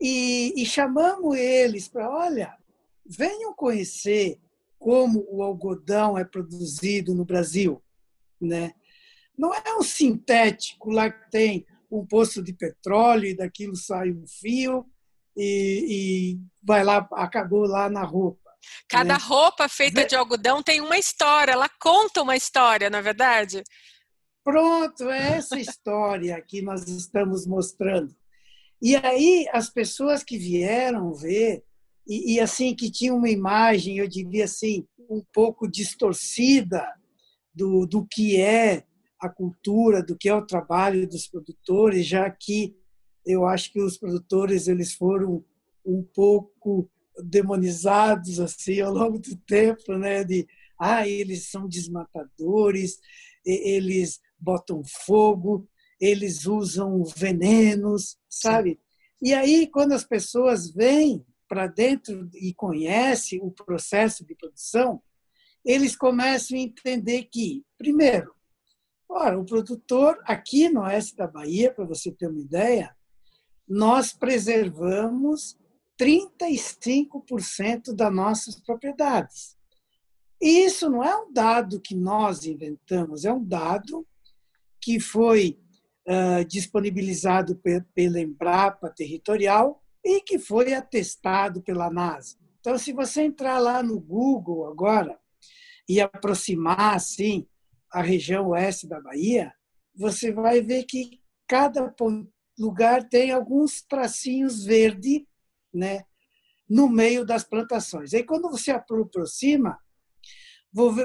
e, 0.00 0.52
e 0.60 0.66
chamamos 0.66 1.38
eles 1.38 1.88
para, 1.88 2.10
olha, 2.10 2.54
venham 3.06 3.54
conhecer 3.54 4.40
como 4.78 5.24
o 5.30 5.42
algodão 5.42 6.18
é 6.18 6.24
produzido 6.24 7.14
no 7.14 7.24
Brasil. 7.24 7.82
Né? 8.40 8.72
Não 9.38 9.54
é 9.54 9.76
um 9.78 9.82
sintético 9.82 10.90
lá 10.90 11.10
que 11.10 11.30
tem 11.30 11.66
um 11.90 12.04
poço 12.04 12.42
de 12.42 12.52
petróleo 12.52 13.26
e 13.26 13.36
daquilo 13.36 13.76
sai 13.76 14.10
um 14.10 14.26
fio 14.26 14.84
e, 15.36 16.36
e 16.36 16.40
vai 16.62 16.82
lá, 16.82 17.06
acabou 17.12 17.66
lá 17.66 17.88
na 17.88 18.02
roupa. 18.02 18.46
Cada 18.88 19.14
né? 19.14 19.20
roupa 19.20 19.68
feita 19.68 20.04
de 20.04 20.16
algodão 20.16 20.62
tem 20.62 20.80
uma 20.80 20.98
história, 20.98 21.52
ela 21.52 21.68
conta 21.80 22.22
uma 22.22 22.36
história, 22.36 22.90
na 22.90 22.98
é 22.98 23.02
verdade? 23.02 23.62
Pronto, 24.42 25.10
é 25.10 25.38
essa 25.38 25.58
história 25.58 26.40
que 26.40 26.62
nós 26.62 26.88
estamos 26.88 27.46
mostrando. 27.46 28.14
E 28.80 28.94
aí 28.96 29.48
as 29.52 29.70
pessoas 29.70 30.22
que 30.22 30.38
vieram 30.38 31.12
ver 31.14 31.64
e, 32.06 32.34
e, 32.34 32.40
assim 32.40 32.74
que 32.74 32.90
tinham 32.90 33.16
uma 33.16 33.28
imagem, 33.28 33.98
eu 33.98 34.06
diria 34.06 34.44
assim, 34.44 34.86
um 35.10 35.24
pouco 35.32 35.66
distorcida 35.68 36.86
do, 37.52 37.84
do 37.84 38.06
que 38.06 38.40
é 38.40 38.84
a 39.20 39.28
cultura, 39.28 40.02
do 40.02 40.16
que 40.16 40.28
é 40.28 40.34
o 40.34 40.46
trabalho 40.46 41.08
dos 41.08 41.26
produtores, 41.26 42.06
já 42.06 42.30
que 42.30 42.76
eu 43.26 43.44
acho 43.44 43.72
que 43.72 43.80
os 43.80 43.98
produtores 43.98 44.68
eles 44.68 44.94
foram 44.94 45.44
um 45.84 46.02
pouco 46.02 46.88
demonizados 47.22 48.38
assim 48.38 48.80
ao 48.80 48.92
longo 48.92 49.18
do 49.18 49.36
tempo, 49.36 49.96
né? 49.98 50.22
De 50.22 50.46
ah, 50.78 51.08
eles 51.08 51.48
são 51.50 51.68
desmatadores, 51.68 53.00
eles 53.44 54.20
botam 54.38 54.82
fogo, 54.84 55.68
eles 56.00 56.46
usam 56.46 57.02
venenos, 57.04 58.16
sabe? 58.28 58.78
E 59.20 59.34
aí 59.34 59.66
quando 59.66 59.92
as 59.92 60.04
pessoas 60.04 60.70
vêm 60.70 61.24
para 61.48 61.66
dentro 61.66 62.28
e 62.34 62.54
conhecem 62.54 63.40
o 63.42 63.50
processo 63.50 64.24
de 64.24 64.34
produção, 64.34 65.02
eles 65.64 65.96
começam 65.96 66.56
a 66.56 66.60
entender 66.60 67.24
que, 67.24 67.64
primeiro, 67.76 68.32
ora, 69.08 69.38
o 69.38 69.44
produtor 69.44 70.20
aqui 70.24 70.68
no 70.68 70.82
oeste 70.82 71.16
da 71.16 71.26
Bahia, 71.26 71.72
para 71.72 71.84
você 71.84 72.12
ter 72.12 72.28
uma 72.28 72.40
ideia, 72.40 72.94
nós 73.68 74.12
preservamos 74.12 75.56
35% 76.00 77.94
das 77.94 78.14
nossas 78.14 78.60
propriedades. 78.60 79.56
E 80.40 80.66
isso 80.66 80.90
não 80.90 81.02
é 81.02 81.16
um 81.16 81.32
dado 81.32 81.80
que 81.80 81.94
nós 81.94 82.44
inventamos, 82.44 83.24
é 83.24 83.32
um 83.32 83.42
dado 83.42 84.06
que 84.80 85.00
foi 85.00 85.58
uh, 86.06 86.44
disponibilizado 86.44 87.60
pela 87.94 88.20
Embrapa 88.20 88.90
Territorial 88.90 89.82
e 90.04 90.20
que 90.20 90.38
foi 90.38 90.74
atestado 90.74 91.62
pela 91.62 91.90
NASA. 91.90 92.36
Então, 92.60 92.78
se 92.78 92.92
você 92.92 93.22
entrar 93.22 93.58
lá 93.58 93.82
no 93.82 93.98
Google 93.98 94.66
agora 94.68 95.18
e 95.88 96.00
aproximar 96.00 96.94
assim 96.94 97.46
a 97.92 98.02
região 98.02 98.48
oeste 98.48 98.86
da 98.86 99.00
Bahia, 99.00 99.52
você 99.94 100.30
vai 100.30 100.60
ver 100.60 100.84
que 100.84 101.20
cada 101.48 101.88
lugar 102.58 103.08
tem 103.08 103.30
alguns 103.30 103.82
tracinhos 103.82 104.64
verde, 104.64 105.26
né, 105.72 106.04
no 106.68 106.88
meio 106.88 107.24
das 107.24 107.44
plantações. 107.44 108.12
Aí 108.14 108.24
quando 108.24 108.50
você 108.50 108.70
aproxima, 108.70 109.78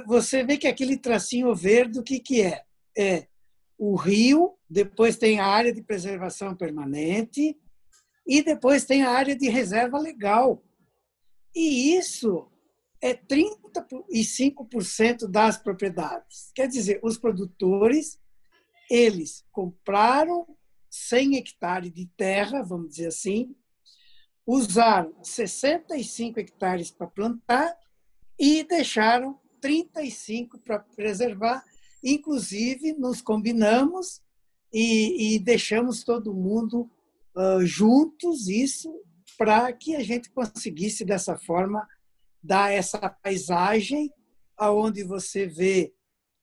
você 0.08 0.44
vê 0.44 0.58
que 0.58 0.68
aquele 0.68 0.98
tracinho 0.98 1.54
verde 1.56 2.00
o 2.00 2.04
que 2.04 2.20
que 2.20 2.42
é? 2.42 2.64
É 2.98 3.28
o 3.78 3.96
rio, 3.96 4.58
depois 4.70 5.18
tem 5.18 5.40
a 5.40 5.46
área 5.46 5.74
de 5.74 5.82
preservação 5.82 6.56
permanente 6.56 7.58
e 8.28 8.44
depois 8.44 8.86
tem 8.86 9.04
a 9.04 9.10
área 9.10 9.36
de 9.36 9.50
reserva 9.50 9.98
legal. 9.98 10.64
E 11.56 11.96
isso 11.96 12.48
é 13.02 13.14
35% 13.14 15.28
das 15.28 15.58
propriedades. 15.58 16.52
Quer 16.54 16.68
dizer, 16.68 17.00
os 17.02 17.18
produtores 17.18 18.20
eles 18.90 19.46
compraram 19.52 20.46
100 20.92 21.38
hectares 21.38 21.92
de 21.94 22.06
terra, 22.18 22.62
vamos 22.62 22.90
dizer 22.90 23.08
assim, 23.08 23.56
usaram 24.46 25.16
65 25.24 26.40
hectares 26.40 26.92
para 26.92 27.08
plantar 27.08 27.74
e 28.38 28.64
deixaram 28.66 29.40
35 29.62 30.60
para 30.60 30.80
preservar. 30.80 31.64
Inclusive 32.04 32.92
nos 32.94 33.22
combinamos 33.22 34.22
e, 34.74 35.36
e 35.36 35.40
deixamos 35.40 36.04
todo 36.04 36.34
mundo 36.34 36.90
uh, 37.36 37.66
juntos 37.66 38.50
isso 38.50 38.94
para 39.38 39.72
que 39.72 39.96
a 39.96 40.04
gente 40.04 40.30
conseguisse 40.30 41.06
dessa 41.06 41.38
forma 41.38 41.88
dar 42.44 42.72
essa 42.72 43.10
paisagem 43.10 44.12
aonde 44.58 45.04
você 45.04 45.48
vê 45.48 45.94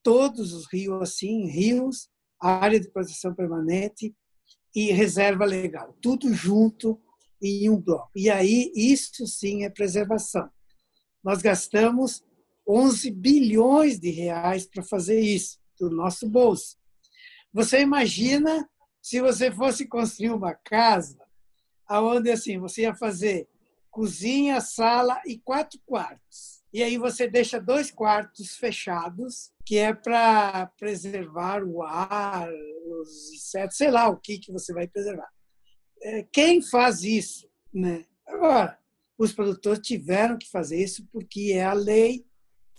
todos 0.02 0.54
os 0.54 0.66
rios 0.72 1.02
assim, 1.02 1.46
rios, 1.46 2.08
área 2.40 2.80
de 2.80 2.88
proteção 2.88 3.34
permanente 3.34 4.14
e 4.74 4.92
reserva 4.92 5.44
legal, 5.44 5.96
tudo 6.00 6.32
junto 6.32 7.00
em 7.42 7.68
um 7.70 7.80
bloco. 7.80 8.10
E 8.14 8.28
aí 8.30 8.72
isso 8.74 9.26
sim 9.26 9.64
é 9.64 9.70
preservação. 9.70 10.48
Nós 11.22 11.40
gastamos 11.40 12.22
11 12.66 13.10
bilhões 13.10 13.98
de 13.98 14.10
reais 14.10 14.66
para 14.66 14.82
fazer 14.82 15.20
isso 15.20 15.58
do 15.78 15.90
nosso 15.90 16.28
bolso. 16.28 16.76
Você 17.52 17.80
imagina 17.80 18.68
se 19.00 19.20
você 19.20 19.50
fosse 19.50 19.86
construir 19.86 20.30
uma 20.30 20.54
casa 20.54 21.18
aonde 21.86 22.30
assim 22.30 22.58
você 22.58 22.82
ia 22.82 22.94
fazer 22.94 23.48
cozinha, 23.90 24.60
sala 24.60 25.20
e 25.26 25.38
quatro 25.38 25.80
quartos. 25.86 26.62
E 26.72 26.82
aí 26.82 26.98
você 26.98 27.26
deixa 27.26 27.58
dois 27.58 27.90
quartos 27.90 28.56
fechados, 28.56 29.50
que 29.64 29.78
é 29.78 29.94
para 29.94 30.66
preservar 30.78 31.64
o 31.64 31.82
ar, 31.82 32.48
os 32.92 33.32
insetos, 33.32 33.76
sei 33.76 33.90
lá 33.90 34.08
o 34.08 34.16
que, 34.16 34.38
que 34.38 34.52
você 34.52 34.72
vai 34.72 34.86
preservar. 34.86 35.28
É, 36.02 36.22
quem 36.32 36.62
faz 36.62 37.02
isso? 37.02 37.48
Né? 37.72 38.04
Agora, 38.26 38.78
os 39.16 39.32
produtores 39.32 39.80
tiveram 39.80 40.38
que 40.38 40.48
fazer 40.48 40.82
isso 40.82 41.06
porque 41.12 41.52
é 41.52 41.64
a 41.64 41.72
lei, 41.72 42.24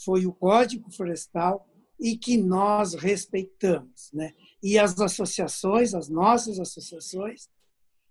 foi 0.04 0.26
o 0.26 0.34
Código 0.34 0.92
Florestal 0.92 1.68
e 2.00 2.18
que 2.18 2.38
nós 2.38 2.94
respeitamos. 2.94 4.10
Né? 4.14 4.34
E 4.64 4.80
as 4.80 4.98
associações, 5.00 5.94
as 5.94 6.08
nossas 6.08 6.60
associações, 6.60 7.50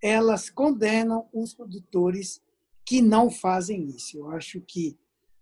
elas 0.03 0.51
condenam 0.51 1.29
os 1.33 1.55
produtores 1.55 2.41
que 2.85 3.01
não 3.01 3.31
fazem 3.31 3.89
isso. 3.89 4.19
Eu 4.19 4.31
acho 4.31 4.61
que 4.61 4.99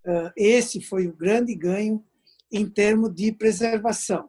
uh, 0.06 0.30
esse 0.36 0.80
foi 0.80 1.06
o 1.06 1.16
grande 1.16 1.54
ganho 1.54 2.04
em 2.50 2.68
termos 2.68 3.14
de 3.14 3.32
preservação. 3.32 4.28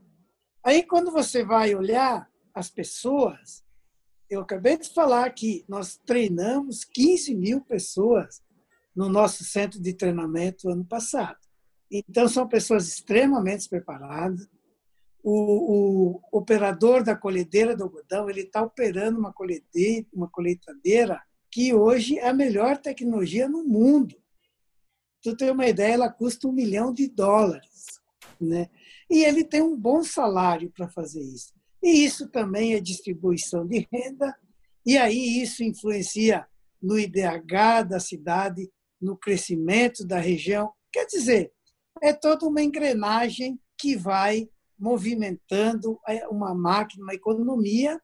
Aí, 0.68 0.84
quando 0.84 1.12
você 1.12 1.46
vai 1.46 1.74
olhar 1.74 2.30
as 2.54 2.70
pessoas, 2.70 3.64
eu 4.30 4.42
acabei 4.42 4.78
de 4.78 4.90
falar 4.94 5.30
que 5.30 5.64
nós 5.66 5.98
treinamos 6.06 6.84
15 6.84 7.34
mil 7.34 7.62
pessoas 7.62 8.44
no 8.94 9.08
nosso 9.08 9.46
centro 9.46 9.82
de 9.82 9.94
treinamento 9.94 10.70
ano 10.70 10.84
passado. 10.84 11.38
Então, 11.90 12.28
são 12.28 12.46
pessoas 12.46 12.86
extremamente 12.86 13.70
preparadas. 13.70 14.46
O, 15.24 16.18
o 16.18 16.22
operador 16.34 17.02
da 17.02 17.16
colhedeira 17.16 17.74
do 17.74 17.86
algodão 17.86 18.30
ele 18.30 18.42
está 18.42 18.62
operando 18.62 19.18
uma 19.18 19.34
uma 20.12 20.30
colheitadeira 20.30 21.22
que 21.50 21.74
hoje 21.74 22.20
é 22.20 22.28
a 22.28 22.34
melhor 22.34 22.76
tecnologia 22.76 23.48
no 23.48 23.64
mundo. 23.64 24.22
Tu 25.22 25.34
tem 25.34 25.50
uma 25.50 25.66
ideia, 25.66 25.94
ela 25.94 26.12
custa 26.12 26.46
um 26.46 26.52
milhão 26.52 26.94
de 26.94 27.08
dólares, 27.08 28.02
né? 28.40 28.70
E 29.10 29.24
ele 29.24 29.44
tem 29.44 29.62
um 29.62 29.76
bom 29.76 30.04
salário 30.04 30.72
para 30.72 30.90
fazer 30.90 31.22
isso. 31.22 31.54
E 31.82 32.04
isso 32.04 32.28
também 32.30 32.74
é 32.74 32.80
distribuição 32.80 33.66
de 33.66 33.88
renda, 33.92 34.36
e 34.86 34.98
aí 34.98 35.42
isso 35.42 35.64
influencia 35.64 36.48
no 36.82 36.98
IDH 36.98 37.84
da 37.88 38.00
cidade, 38.00 38.70
no 39.02 39.16
crescimento 39.18 40.06
da 40.06 40.20
região. 40.20 40.72
Quer 40.92 41.06
dizer, 41.06 41.52
é 42.02 42.14
toda 42.14 42.46
uma 42.46 42.62
engrenagem 42.62 43.60
que 43.78 43.96
vai 43.96 44.50
movimentando 44.78 46.00
uma 46.30 46.54
máquina, 46.54 47.04
uma 47.04 47.14
economia 47.14 48.00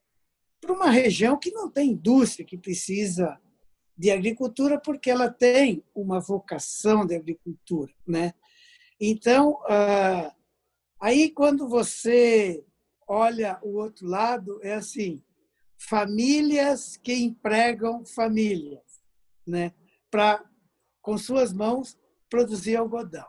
para 0.60 0.74
uma 0.74 0.90
região 0.90 1.38
que 1.38 1.52
não 1.52 1.70
tem 1.70 1.92
indústria, 1.92 2.46
que 2.46 2.58
precisa 2.58 3.40
de 3.98 4.10
agricultura 4.10 4.80
porque 4.80 5.10
ela 5.10 5.30
tem 5.30 5.84
uma 5.94 6.20
vocação 6.20 7.06
de 7.06 7.16
agricultura, 7.16 7.94
né? 8.08 8.34
Então, 9.00 9.60
ah, 9.68 10.34
aí 11.04 11.30
quando 11.30 11.68
você 11.68 12.64
olha 13.06 13.60
o 13.62 13.78
outro 13.78 14.08
lado, 14.08 14.58
é 14.64 14.76
assim, 14.76 15.22
famílias 15.78 16.96
que 16.96 17.14
empregam 17.14 18.06
famílias, 18.06 18.82
né? 19.46 19.74
Para, 20.10 20.42
com 21.02 21.18
suas 21.18 21.52
mãos, 21.52 22.00
produzir 22.30 22.78
algodão. 22.78 23.28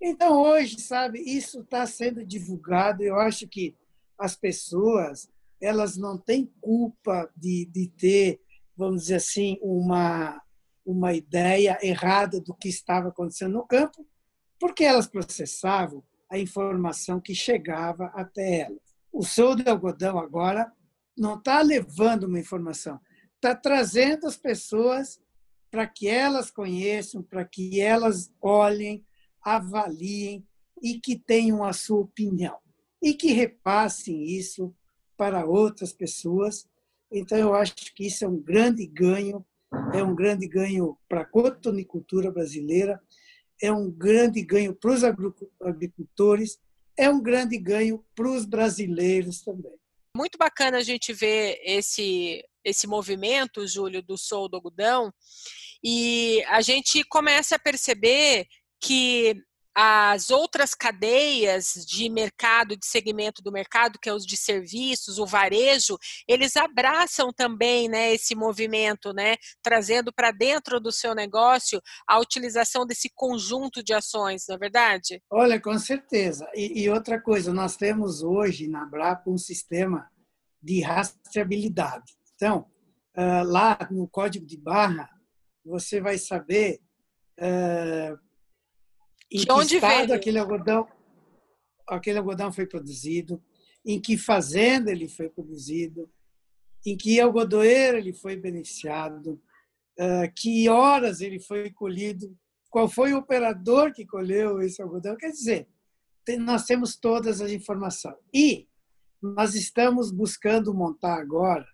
Então, 0.00 0.40
hoje, 0.40 0.80
sabe, 0.80 1.18
isso 1.18 1.62
está 1.62 1.84
sendo 1.84 2.24
divulgado. 2.24 3.02
Eu 3.02 3.18
acho 3.18 3.48
que 3.48 3.76
as 4.16 4.36
pessoas 4.36 5.28
elas 5.60 5.96
não 5.96 6.16
têm 6.16 6.46
culpa 6.60 7.28
de, 7.36 7.66
de 7.72 7.88
ter, 7.88 8.40
vamos 8.76 9.02
dizer 9.02 9.16
assim, 9.16 9.58
uma, 9.60 10.40
uma 10.86 11.12
ideia 11.12 11.76
errada 11.82 12.40
do 12.40 12.54
que 12.54 12.68
estava 12.68 13.08
acontecendo 13.08 13.54
no 13.54 13.66
campo, 13.66 14.06
porque 14.60 14.84
elas 14.84 15.08
processavam 15.08 16.04
a 16.34 16.38
informação 16.38 17.20
que 17.20 17.34
chegava 17.34 18.06
até 18.06 18.62
elas. 18.62 18.82
O 19.12 19.22
show 19.22 19.54
de 19.54 19.68
algodão 19.68 20.18
agora 20.18 20.70
não 21.16 21.38
está 21.38 21.62
levando 21.62 22.24
uma 22.24 22.40
informação, 22.40 23.00
está 23.36 23.54
trazendo 23.54 24.26
as 24.26 24.36
pessoas 24.36 25.20
para 25.70 25.86
que 25.86 26.08
elas 26.08 26.50
conheçam, 26.50 27.22
para 27.22 27.44
que 27.44 27.80
elas 27.80 28.32
olhem, 28.40 29.04
avaliem 29.40 30.44
e 30.82 30.98
que 30.98 31.16
tenham 31.16 31.62
a 31.62 31.72
sua 31.72 32.00
opinião 32.00 32.58
e 33.00 33.14
que 33.14 33.32
repassem 33.32 34.24
isso 34.24 34.74
para 35.16 35.46
outras 35.46 35.92
pessoas. 35.92 36.68
Então, 37.12 37.38
eu 37.38 37.54
acho 37.54 37.74
que 37.94 38.06
isso 38.06 38.24
é 38.24 38.28
um 38.28 38.40
grande 38.40 38.84
ganho, 38.86 39.44
é 39.92 40.02
um 40.02 40.14
grande 40.14 40.48
ganho 40.48 40.98
para 41.08 41.20
a 41.20 41.26
cotonicultura 41.26 42.30
brasileira, 42.30 43.00
é 43.64 43.72
um 43.72 43.90
grande 43.90 44.42
ganho 44.42 44.74
para 44.74 44.92
os 44.92 45.02
agricultores, 45.60 46.58
é 46.96 47.08
um 47.08 47.20
grande 47.20 47.58
ganho 47.58 48.04
para 48.14 48.28
os 48.28 48.44
brasileiros 48.44 49.40
também. 49.42 49.72
Muito 50.16 50.38
bacana 50.38 50.78
a 50.78 50.82
gente 50.82 51.12
ver 51.12 51.58
esse, 51.64 52.44
esse 52.62 52.86
movimento, 52.86 53.66
Júlio, 53.66 54.02
do 54.02 54.16
Sou 54.16 54.48
do 54.48 54.56
Algodão, 54.56 55.12
e 55.82 56.44
a 56.48 56.60
gente 56.60 57.02
começa 57.04 57.56
a 57.56 57.58
perceber 57.58 58.46
que 58.80 59.34
as 59.74 60.30
outras 60.30 60.74
cadeias 60.74 61.72
de 61.86 62.08
mercado, 62.08 62.76
de 62.76 62.86
segmento 62.86 63.42
do 63.42 63.50
mercado, 63.50 63.98
que 63.98 64.08
é 64.08 64.14
os 64.14 64.24
de 64.24 64.36
serviços, 64.36 65.18
o 65.18 65.26
varejo, 65.26 65.98
eles 66.28 66.56
abraçam 66.56 67.32
também 67.32 67.88
né, 67.88 68.14
esse 68.14 68.34
movimento, 68.34 69.12
né, 69.12 69.36
trazendo 69.62 70.12
para 70.12 70.30
dentro 70.30 70.78
do 70.78 70.92
seu 70.92 71.14
negócio 71.14 71.80
a 72.08 72.20
utilização 72.20 72.86
desse 72.86 73.10
conjunto 73.14 73.82
de 73.82 73.92
ações, 73.92 74.44
não 74.48 74.54
é 74.54 74.58
verdade? 74.58 75.20
Olha, 75.30 75.60
com 75.60 75.76
certeza. 75.78 76.48
E, 76.54 76.82
e 76.82 76.88
outra 76.88 77.20
coisa, 77.20 77.52
nós 77.52 77.76
temos 77.76 78.22
hoje 78.22 78.68
na 78.68 78.84
Brapa 78.84 79.28
um 79.28 79.38
sistema 79.38 80.08
de 80.62 80.80
rastreabilidade. 80.80 82.12
Então, 82.34 82.66
lá 83.16 83.76
no 83.90 84.08
código 84.08 84.46
de 84.46 84.56
barra, 84.56 85.08
você 85.64 86.00
vai 86.00 86.18
saber 86.18 86.80
em 89.34 89.40
de 89.40 89.46
que 89.46 89.52
onde 89.52 89.74
estado 89.74 90.06
veio? 90.06 90.14
aquele 90.14 90.38
algodão, 90.38 90.86
aquele 91.88 92.18
algodão 92.18 92.52
foi 92.52 92.66
produzido, 92.66 93.42
em 93.84 94.00
que 94.00 94.16
fazenda 94.16 94.92
ele 94.92 95.08
foi 95.08 95.28
produzido, 95.28 96.08
em 96.86 96.96
que 96.96 97.20
algodoeiro 97.20 97.98
ele 97.98 98.12
foi 98.12 98.36
beneficiado, 98.36 99.40
uh, 99.98 100.32
que 100.36 100.68
horas 100.68 101.20
ele 101.20 101.40
foi 101.40 101.70
colhido, 101.70 102.36
qual 102.70 102.88
foi 102.88 103.12
o 103.12 103.18
operador 103.18 103.92
que 103.92 104.06
colheu 104.06 104.60
esse 104.60 104.80
algodão. 104.80 105.16
Quer 105.16 105.30
dizer, 105.30 105.68
nós 106.38 106.64
temos 106.64 106.96
todas 106.96 107.40
as 107.40 107.50
informações. 107.50 108.16
E 108.32 108.68
nós 109.20 109.54
estamos 109.54 110.12
buscando 110.12 110.72
montar 110.72 111.20
agora 111.20 111.66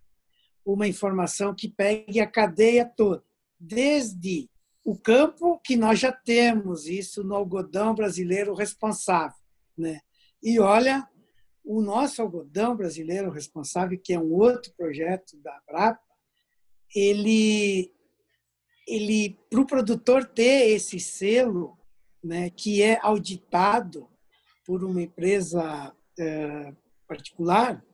uma 0.64 0.88
informação 0.88 1.54
que 1.54 1.68
pegue 1.68 2.20
a 2.20 2.26
cadeia 2.26 2.84
toda, 2.84 3.22
desde 3.58 4.48
o 4.84 4.96
campo 4.98 5.60
que 5.64 5.76
nós 5.76 5.98
já 5.98 6.12
temos 6.12 6.86
isso 6.86 7.22
no 7.22 7.34
algodão 7.34 7.94
brasileiro 7.94 8.54
responsável, 8.54 9.36
né? 9.76 10.00
E 10.42 10.58
olha, 10.58 11.06
o 11.64 11.82
nosso 11.82 12.22
algodão 12.22 12.74
brasileiro 12.74 13.30
responsável, 13.30 14.00
que 14.02 14.12
é 14.12 14.18
um 14.18 14.32
outro 14.32 14.72
projeto 14.76 15.36
da 15.42 15.60
Brapa, 15.66 16.00
ele 16.94 17.92
ele 18.86 19.38
para 19.48 19.60
o 19.60 19.66
produtor 19.66 20.24
ter 20.24 20.70
esse 20.70 20.98
selo, 20.98 21.78
né, 22.24 22.50
que 22.50 22.82
é 22.82 22.98
auditado 23.00 24.08
por 24.66 24.82
uma 24.82 25.00
empresa 25.00 25.94
é, 26.18 26.74
particular, 27.06 27.84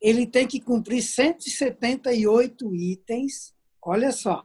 ele 0.00 0.26
tem 0.26 0.46
que 0.46 0.60
cumprir 0.60 1.02
178 1.02 2.74
itens. 2.74 3.54
Olha 3.82 4.12
só, 4.12 4.44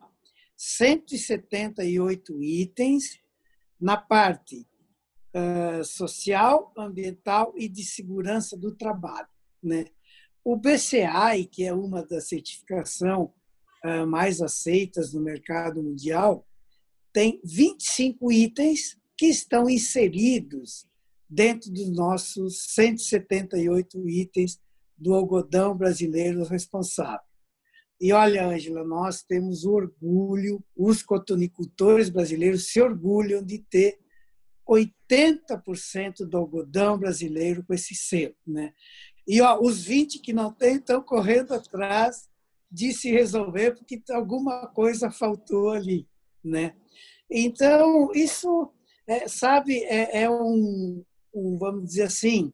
178 0.58 2.44
itens 2.44 3.20
na 3.80 3.98
parte 3.98 4.66
uh, 5.36 5.84
social, 5.84 6.72
ambiental 6.78 7.54
e 7.58 7.68
de 7.68 7.84
segurança 7.84 8.58
do 8.58 8.74
trabalho. 8.74 9.28
Né? 9.62 9.86
O 10.44 10.56
BCI, 10.56 11.46
que 11.52 11.66
é 11.66 11.74
uma 11.74 12.06
das 12.06 12.28
certificações 12.28 13.30
uh, 13.84 14.08
mais 14.08 14.42
aceitas 14.42 15.14
no 15.14 15.22
mercado 15.22 15.84
mundial, 15.84 16.48
tem 17.12 17.40
25 17.44 18.32
itens 18.32 18.98
que 19.18 19.28
estão 19.28 19.70
inseridos 19.70 20.88
dentro 21.30 21.72
dos 21.72 21.90
nossos 21.92 22.74
178 22.74 24.08
itens 24.10 24.60
do 24.98 25.14
algodão 25.14 25.76
brasileiro 25.76 26.44
responsável. 26.44 27.25
E 28.00 28.12
olha, 28.12 28.48
Ângela, 28.48 28.84
nós 28.84 29.24
temos 29.24 29.66
orgulho, 29.66 30.64
os 30.76 31.02
cotonicultores 31.02 32.10
brasileiros 32.10 32.72
se 32.72 32.82
orgulham 32.82 33.44
de 33.44 33.60
ter 33.60 33.98
80% 34.68 36.26
do 36.28 36.38
algodão 36.38 36.98
brasileiro 36.98 37.64
com 37.66 37.74
esse 37.74 37.96
selo. 37.96 38.36
Né? 38.46 38.74
E 39.28 39.40
ó, 39.42 39.60
os 39.62 39.84
20 39.84 40.20
que 40.20 40.34
não 40.34 40.52
têm 40.52 40.76
estão 40.76 41.02
correndo 41.02 41.54
atrás 41.54 42.28
de 42.70 42.92
se 42.92 43.12
resolver 43.12 43.76
porque 43.76 44.02
alguma 44.10 44.68
coisa 44.68 45.10
faltou 45.10 45.70
ali. 45.70 46.08
Né? 46.44 46.76
Então, 47.30 48.12
isso, 48.14 48.72
é, 49.08 49.28
sabe, 49.28 49.84
é, 49.84 50.24
é 50.24 50.30
um, 50.30 51.04
um, 51.34 51.58
vamos 51.58 51.86
dizer 51.86 52.04
assim, 52.04 52.52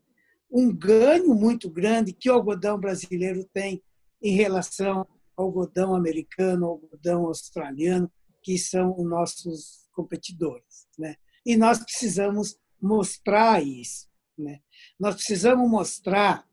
um 0.52 0.72
ganho 0.72 1.34
muito 1.34 1.70
grande 1.70 2.14
que 2.14 2.30
o 2.30 2.34
algodão 2.34 2.80
brasileiro 2.80 3.44
tem 3.54 3.82
em 4.22 4.36
relação 4.36 5.08
algodão 5.36 5.96
americano, 5.96 6.66
algodão 6.66 7.26
australiano, 7.26 8.12
que 8.42 8.58
são 8.58 8.96
os 8.98 9.06
nossos 9.08 9.88
competidores. 9.92 10.88
Né? 10.98 11.16
E 11.46 11.56
nós 11.56 11.80
precisamos 11.80 12.58
mostrar 12.82 13.64
isso. 13.64 14.10
Né? 14.38 14.62
Nós 15.00 15.16
precisamos 15.16 15.70
mostrar, 15.70 16.48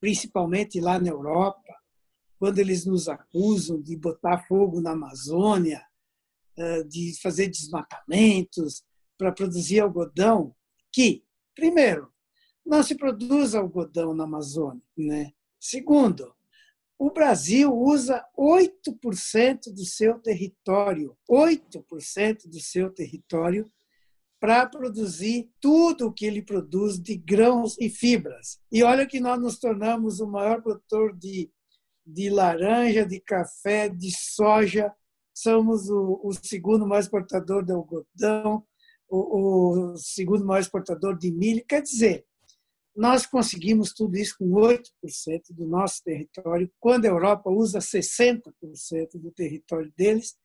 principalmente 0.00 0.80
lá 0.80 0.98
na 0.98 1.08
Europa, 1.08 1.74
quando 2.38 2.58
eles 2.58 2.86
nos 2.86 3.08
acusam 3.08 3.80
de 3.80 3.96
botar 3.96 4.46
fogo 4.46 4.80
na 4.80 4.92
Amazônia, 4.92 5.84
de 6.88 7.16
fazer 7.20 7.48
desmatamentos 7.48 8.84
para 9.16 9.32
produzir 9.32 9.80
algodão, 9.80 10.54
que, 10.92 11.24
primeiro, 11.54 12.12
não 12.64 12.82
se 12.82 12.94
produz 12.94 13.54
algodão 13.54 14.14
na 14.14 14.24
Amazônia. 14.24 14.82
Né? 14.96 15.32
Segundo, 15.60 16.34
o 16.98 17.10
Brasil 17.10 17.72
usa 17.72 18.24
8% 18.36 19.72
do 19.72 19.84
seu 19.84 20.18
território, 20.18 21.16
8% 21.30 22.48
do 22.48 22.60
seu 22.60 22.90
território 22.90 23.70
para 24.40 24.66
produzir 24.66 25.48
tudo 25.60 26.06
o 26.06 26.12
que 26.12 26.26
ele 26.26 26.42
produz 26.42 27.00
de 27.00 27.16
grãos 27.16 27.76
e 27.78 27.88
fibras. 27.88 28.58
E 28.70 28.82
olha 28.82 29.06
que 29.06 29.20
nós 29.20 29.40
nos 29.40 29.58
tornamos 29.58 30.20
o 30.20 30.26
maior 30.26 30.60
produtor 30.60 31.16
de, 31.16 31.50
de 32.04 32.30
laranja, 32.30 33.06
de 33.06 33.20
café, 33.20 33.88
de 33.88 34.10
soja, 34.16 34.92
somos 35.32 35.88
o, 35.88 36.20
o 36.24 36.32
segundo 36.32 36.86
maior 36.86 37.00
exportador 37.00 37.64
de 37.64 37.72
algodão, 37.72 38.64
o, 39.08 39.92
o 39.92 39.96
segundo 39.96 40.44
maior 40.44 40.60
exportador 40.60 41.16
de 41.16 41.30
milho. 41.30 41.64
Quer 41.68 41.82
dizer, 41.82 42.24
nós 42.98 43.24
conseguimos 43.24 43.92
tudo 43.92 44.16
isso 44.16 44.34
com 44.36 44.50
8% 44.50 44.82
do 45.50 45.68
nosso 45.68 46.02
território, 46.02 46.68
quando 46.80 47.04
a 47.04 47.08
Europa 47.08 47.48
usa 47.48 47.78
60% 47.78 48.50
do 49.14 49.30
território 49.30 49.92
deles 49.96 50.36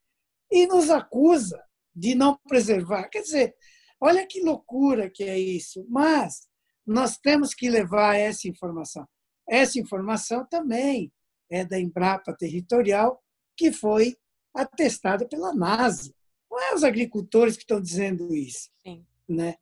e 0.51 0.67
nos 0.67 0.91
acusa 0.91 1.59
de 1.95 2.13
não 2.13 2.37
preservar. 2.47 3.09
Quer 3.09 3.23
dizer, 3.23 3.55
olha 3.99 4.27
que 4.27 4.39
loucura 4.39 5.09
que 5.09 5.23
é 5.23 5.39
isso. 5.39 5.83
Mas 5.89 6.47
nós 6.85 7.17
temos 7.17 7.55
que 7.55 7.71
levar 7.71 8.17
essa 8.17 8.47
informação. 8.47 9.07
Essa 9.49 9.79
informação 9.79 10.45
também 10.45 11.11
é 11.49 11.65
da 11.65 11.79
Embrapa 11.79 12.37
Territorial, 12.37 13.19
que 13.57 13.71
foi 13.71 14.15
atestada 14.53 15.27
pela 15.27 15.55
NASA. 15.55 16.13
Não 16.51 16.59
é 16.59 16.75
os 16.75 16.83
agricultores 16.83 17.55
que 17.55 17.63
estão 17.63 17.81
dizendo 17.81 18.31
isso. 18.31 18.69
Sim. 18.85 19.03
Né? 19.27 19.55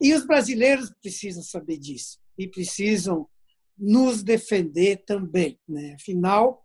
E 0.00 0.14
os 0.14 0.26
brasileiros 0.26 0.90
precisam 1.02 1.42
saber 1.42 1.76
disso 1.76 2.18
e 2.40 2.48
precisam 2.48 3.28
nos 3.76 4.22
defender 4.22 5.04
também. 5.04 5.60
Né? 5.68 5.94
Afinal, 5.94 6.64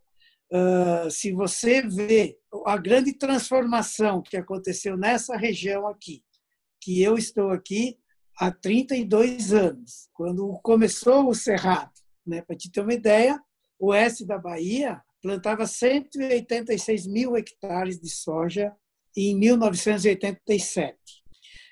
se 1.12 1.34
você 1.34 1.82
vê 1.82 2.38
a 2.66 2.78
grande 2.78 3.12
transformação 3.14 4.22
que 4.22 4.38
aconteceu 4.38 4.96
nessa 4.96 5.36
região 5.36 5.86
aqui, 5.88 6.24
que 6.82 7.02
eu 7.02 7.18
estou 7.18 7.50
aqui 7.50 7.98
há 8.38 8.52
32 8.52 9.54
anos, 9.54 10.08
quando 10.14 10.48
começou 10.64 11.28
o 11.28 11.36
Cerrado. 11.36 11.92
Né? 12.26 12.42
Para 12.42 12.56
te 12.56 12.72
ter 12.72 12.82
uma 12.82 12.94
ideia, 12.94 13.42
o 13.78 13.88
oeste 13.88 14.26
da 14.26 14.38
Bahia 14.38 15.02
plantava 15.22 15.68
186 15.68 17.08
mil 17.08 17.36
hectares 17.36 18.00
de 18.00 18.10
soja 18.10 18.74
em 19.18 19.38
1987. 19.38 20.98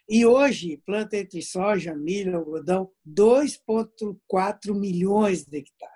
E 0.07 0.25
hoje, 0.25 0.81
planta 0.85 1.17
entre 1.17 1.41
soja, 1.41 1.95
milho, 1.95 2.37
algodão, 2.37 2.91
2,4 3.07 4.73
milhões 4.73 5.45
de 5.45 5.59
hectares. 5.59 5.93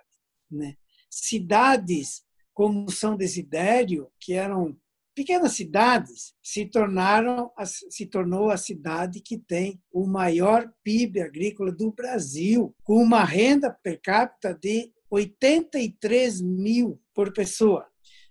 Né? 0.49 0.75
Cidades 1.09 2.23
como 2.53 2.89
São 2.89 3.15
Desidério, 3.15 4.09
que 4.19 4.33
eram 4.33 4.75
pequenas 5.13 5.53
cidades, 5.53 6.33
se 6.41 6.65
tornaram 6.65 7.51
se 7.65 8.05
tornou 8.05 8.49
a 8.49 8.57
cidade 8.57 9.19
que 9.19 9.37
tem 9.37 9.81
o 9.91 10.07
maior 10.07 10.71
PIB 10.83 11.21
agrícola 11.21 11.71
do 11.71 11.91
Brasil, 11.91 12.75
com 12.83 13.01
uma 13.01 13.23
renda 13.23 13.71
per 13.71 13.99
capita 14.01 14.53
de 14.53 14.91
83 15.09 16.41
mil 16.41 17.01
por 17.13 17.33
pessoa. 17.33 17.87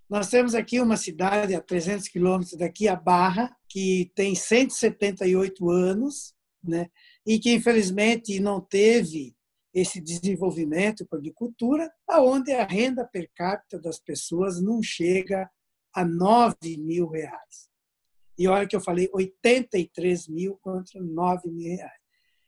Nós 0.09 0.29
temos 0.29 0.55
aqui 0.55 0.79
uma 0.79 0.95
cidade 0.95 1.53
a 1.53 1.61
300 1.61 2.07
quilômetros 2.07 2.57
daqui, 2.57 2.87
a 2.87 2.95
Barra, 2.95 3.55
que 3.67 4.11
tem 4.15 4.35
178 4.35 5.69
anos, 5.69 6.33
né? 6.63 6.89
e 7.25 7.37
que 7.37 7.53
infelizmente 7.53 8.39
não 8.39 8.61
teve 8.61 9.35
esse 9.73 10.01
desenvolvimento 10.01 11.05
com 11.05 11.15
a 11.15 11.19
agricultura, 11.19 11.91
aonde 12.07 12.51
a 12.53 12.65
renda 12.65 13.05
per 13.05 13.29
capita 13.35 13.79
das 13.79 13.99
pessoas 13.99 14.61
não 14.61 14.81
chega 14.81 15.49
a 15.93 16.05
9 16.05 16.77
mil 16.77 17.09
reais. 17.09 17.69
E 18.37 18.47
olha 18.47 18.67
que 18.67 18.75
eu 18.75 18.81
falei 18.81 19.09
83 19.13 20.27
mil 20.29 20.57
contra 20.61 21.01
9 21.01 21.49
mil 21.49 21.75
reais. 21.75 22.01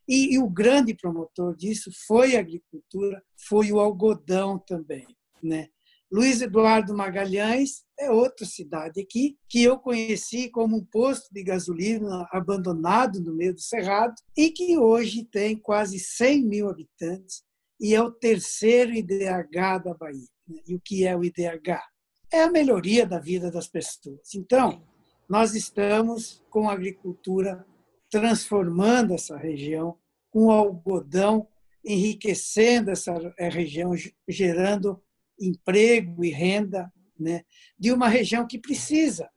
E, 0.07 0.33
e, 0.33 0.39
o 0.39 0.49
grande 0.49 0.95
promotor 0.95 1.55
disso 1.55 1.91
foi 2.07 2.35
a 2.35 2.39
agricultura, 2.39 3.23
foi 3.35 3.71
o 3.71 3.79
algodão 3.79 4.57
também. 4.57 5.05
Né? 5.41 5.69
Luiz 6.11 6.41
Eduardo 6.41 6.95
Magalhães 6.95 7.83
é 7.99 8.09
outra 8.09 8.43
cidade 8.43 8.99
aqui, 8.99 9.37
que 9.47 9.61
eu 9.61 9.77
conheci 9.77 10.49
como 10.49 10.75
um 10.75 10.83
posto 10.83 11.31
de 11.31 11.43
gasolina 11.43 12.27
abandonado 12.31 13.19
no 13.19 13.35
meio 13.35 13.53
do 13.53 13.61
Cerrado 13.61 14.15
e 14.35 14.49
que 14.49 14.75
hoje 14.75 15.23
tem 15.23 15.55
quase 15.55 15.99
100 15.99 16.45
mil 16.45 16.67
habitantes 16.67 17.43
e 17.79 17.93
é 17.93 18.01
o 18.01 18.11
terceiro 18.11 18.91
IDH 18.91 19.83
da 19.83 19.93
Bahia. 19.93 20.27
Né? 20.47 20.59
E 20.67 20.75
o 20.75 20.81
que 20.83 21.05
é 21.05 21.15
o 21.15 21.23
IDH? 21.23 21.79
É 22.33 22.41
a 22.41 22.51
melhoria 22.51 23.05
da 23.05 23.19
vida 23.19 23.51
das 23.51 23.67
pessoas. 23.67 24.33
Então, 24.33 24.83
nós 25.29 25.53
estamos 25.53 26.43
com 26.49 26.67
a 26.67 26.73
agricultura 26.73 27.63
transformando 28.09 29.13
essa 29.13 29.37
região, 29.37 29.95
com 30.31 30.45
o 30.45 30.51
algodão 30.51 31.47
enriquecendo 31.85 32.89
essa 32.89 33.13
região, 33.37 33.93
gerando 34.27 35.01
emprego 35.39 36.23
e 36.23 36.29
renda 36.29 36.91
né, 37.19 37.43
de 37.77 37.91
uma 37.91 38.07
região 38.07 38.47
que 38.47 38.57
precisa 38.57 39.29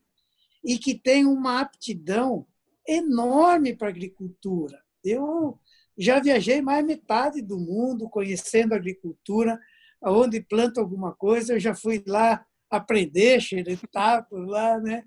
e 0.64 0.78
que 0.78 0.94
tem 0.94 1.26
uma 1.26 1.60
aptidão 1.60 2.46
enorme 2.86 3.74
para 3.74 3.88
a 3.88 3.90
agricultura. 3.90 4.80
Eu 5.04 5.58
já 5.98 6.20
viajei 6.20 6.62
mais 6.62 6.84
metade 6.84 7.42
do 7.42 7.58
mundo 7.58 8.08
conhecendo 8.08 8.72
a 8.72 8.76
agricultura, 8.76 9.58
onde 10.02 10.40
planta 10.40 10.80
alguma 10.80 11.14
coisa, 11.14 11.54
eu 11.54 11.60
já 11.60 11.74
fui 11.74 12.02
lá 12.06 12.44
aprender, 12.70 13.40
xeretar 13.40 14.26
por 14.28 14.46
lá, 14.46 14.78
né? 14.80 15.04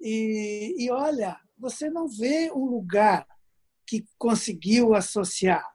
E, 0.00 0.74
e 0.78 0.90
olha, 0.90 1.38
você 1.58 1.90
não 1.90 2.08
vê 2.08 2.50
um 2.52 2.64
lugar 2.64 3.26
que 3.86 4.04
conseguiu 4.18 4.94
associar 4.94 5.73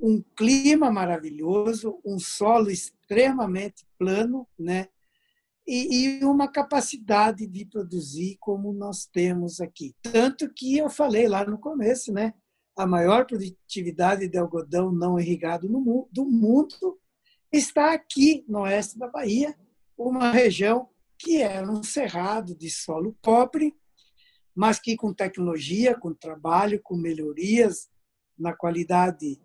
um 0.00 0.22
clima 0.36 0.90
maravilhoso, 0.90 2.00
um 2.04 2.18
solo 2.18 2.70
extremamente 2.70 3.84
plano, 3.98 4.46
né? 4.58 4.88
E, 5.66 6.18
e, 6.18 6.24
uma 6.24 6.48
capacidade 6.48 7.46
de 7.46 7.64
produzir 7.64 8.36
como 8.40 8.72
nós 8.72 9.06
temos 9.06 9.60
aqui. 9.60 9.94
Tanto 10.02 10.52
que 10.52 10.76
eu 10.76 10.90
falei 10.90 11.28
lá 11.28 11.44
no 11.44 11.58
começo, 11.58 12.12
né? 12.12 12.34
A 12.76 12.86
maior 12.86 13.26
produtividade 13.26 14.26
de 14.28 14.38
algodão 14.38 14.90
não 14.90 15.20
irrigado 15.20 15.68
no, 15.68 16.08
do 16.10 16.24
mundo 16.24 16.98
está 17.52 17.92
aqui 17.92 18.44
no 18.48 18.60
oeste 18.60 18.98
da 18.98 19.06
Bahia, 19.06 19.54
uma 19.96 20.32
região 20.32 20.88
que 21.18 21.40
é 21.40 21.62
um 21.62 21.82
cerrado 21.82 22.56
de 22.56 22.68
solo 22.68 23.16
pobre, 23.22 23.76
mas 24.54 24.80
que 24.80 24.96
com 24.96 25.14
tecnologia, 25.14 25.96
com 25.96 26.12
trabalho, 26.12 26.80
com 26.82 26.96
melhorias 26.96 27.88
na 28.36 28.52
qualidade 28.52 29.40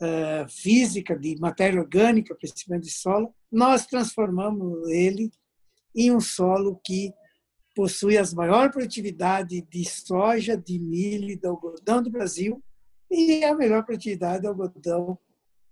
uh, 0.00 0.48
física 0.48 1.18
de 1.18 1.36
matéria 1.40 1.80
orgânica, 1.80 2.34
principalmente 2.34 2.84
de 2.84 2.92
solo, 2.92 3.34
nós 3.50 3.86
transformamos 3.86 4.88
ele 4.88 5.30
em 5.94 6.10
um 6.10 6.20
solo 6.20 6.80
que 6.84 7.12
possui 7.74 8.16
as 8.16 8.32
maior 8.32 8.70
produtividade 8.70 9.62
de 9.62 9.84
soja, 9.84 10.56
de 10.56 10.78
milho 10.78 11.30
e 11.30 11.36
de 11.36 11.46
algodão 11.46 12.02
do 12.02 12.10
Brasil 12.10 12.62
e 13.10 13.44
a 13.44 13.54
melhor 13.54 13.84
produtividade 13.84 14.42
de 14.42 14.46
algodão 14.46 15.18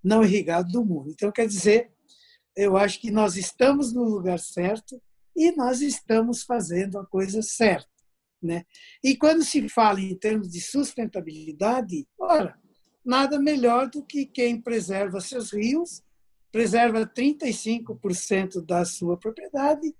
não 0.03 0.25
irrigado 0.25 0.71
do 0.73 0.85
mundo. 0.85 1.11
Então, 1.11 1.31
quer 1.31 1.47
dizer, 1.47 1.93
eu 2.57 2.77
acho 2.77 3.01
que 3.01 3.11
nós 3.11 3.37
estamos 3.37 3.93
no 3.93 4.05
lugar 4.05 4.39
certo 4.39 5.01
e 5.35 5.53
nós 5.53 5.81
estamos 5.81 6.43
fazendo 6.43 6.99
a 6.99 7.07
coisa 7.07 7.41
certa. 7.41 7.89
Né? 8.43 8.65
E 9.03 9.17
quando 9.17 9.45
se 9.45 9.69
fala 9.69 10.01
em 10.01 10.17
termos 10.17 10.51
de 10.51 10.61
sustentabilidade, 10.61 12.07
ora, 12.19 12.59
nada 13.05 13.39
melhor 13.39 13.89
do 13.89 14.03
que 14.03 14.27
quem 14.27 14.61
preserva 14.61 15.21
seus 15.21 15.53
rios, 15.53 16.03
preserva 16.51 17.07
35% 17.07 18.65
da 18.65 18.85
sua 18.85 19.17
propriedade, 19.17 19.95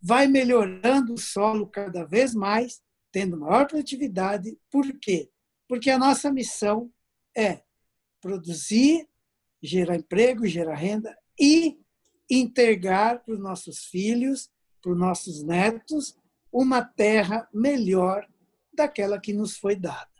vai 0.00 0.26
melhorando 0.26 1.14
o 1.14 1.18
solo 1.18 1.66
cada 1.66 2.04
vez 2.04 2.34
mais, 2.34 2.82
tendo 3.10 3.38
maior 3.38 3.66
produtividade. 3.66 4.58
Por 4.70 4.92
quê? 4.98 5.30
Porque 5.68 5.90
a 5.90 5.98
nossa 5.98 6.30
missão 6.30 6.90
é 7.36 7.62
produzir, 8.20 9.08
gerar 9.62 9.96
emprego, 9.96 10.46
gerar 10.46 10.74
renda 10.74 11.16
e 11.40 11.78
integrar 12.30 13.24
para 13.24 13.34
os 13.34 13.40
nossos 13.40 13.84
filhos, 13.86 14.50
para 14.82 14.92
os 14.92 14.98
nossos 14.98 15.42
netos, 15.42 16.18
uma 16.52 16.82
terra 16.82 17.48
melhor 17.52 18.28
daquela 18.72 19.20
que 19.20 19.32
nos 19.32 19.56
foi 19.56 19.76
dada. 19.76 20.13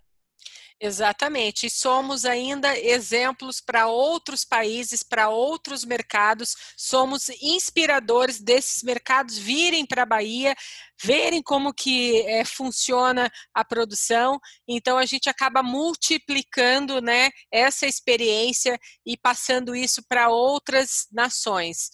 Exatamente, 0.81 1.67
e 1.67 1.71
somos 1.71 2.25
ainda 2.25 2.77
exemplos 2.79 3.61
para 3.61 3.87
outros 3.87 4.45
países, 4.45 5.03
para 5.05 5.29
outros 5.29 5.85
mercados, 5.85 6.55
somos 6.77 7.29
inspiradores 7.41 8.41
desses 8.41 8.83
mercados 8.83 9.39
virem 9.39 9.87
para 9.87 10.03
a 10.03 10.07
Bahia, 10.07 10.55
verem 11.01 11.41
como 11.43 11.73
que 11.73 12.21
é, 12.23 12.45
funciona 12.45 13.31
a 13.55 13.65
produção, 13.65 14.39
então 14.69 14.99
a 14.99 15.07
gente 15.07 15.29
acaba 15.29 15.63
multiplicando 15.63 17.01
né, 17.01 17.31
essa 17.53 17.87
experiência 17.87 18.79
e 19.07 19.17
passando 19.17 19.77
isso 19.77 20.03
para 20.09 20.29
outras 20.29 21.07
nações. 21.13 21.91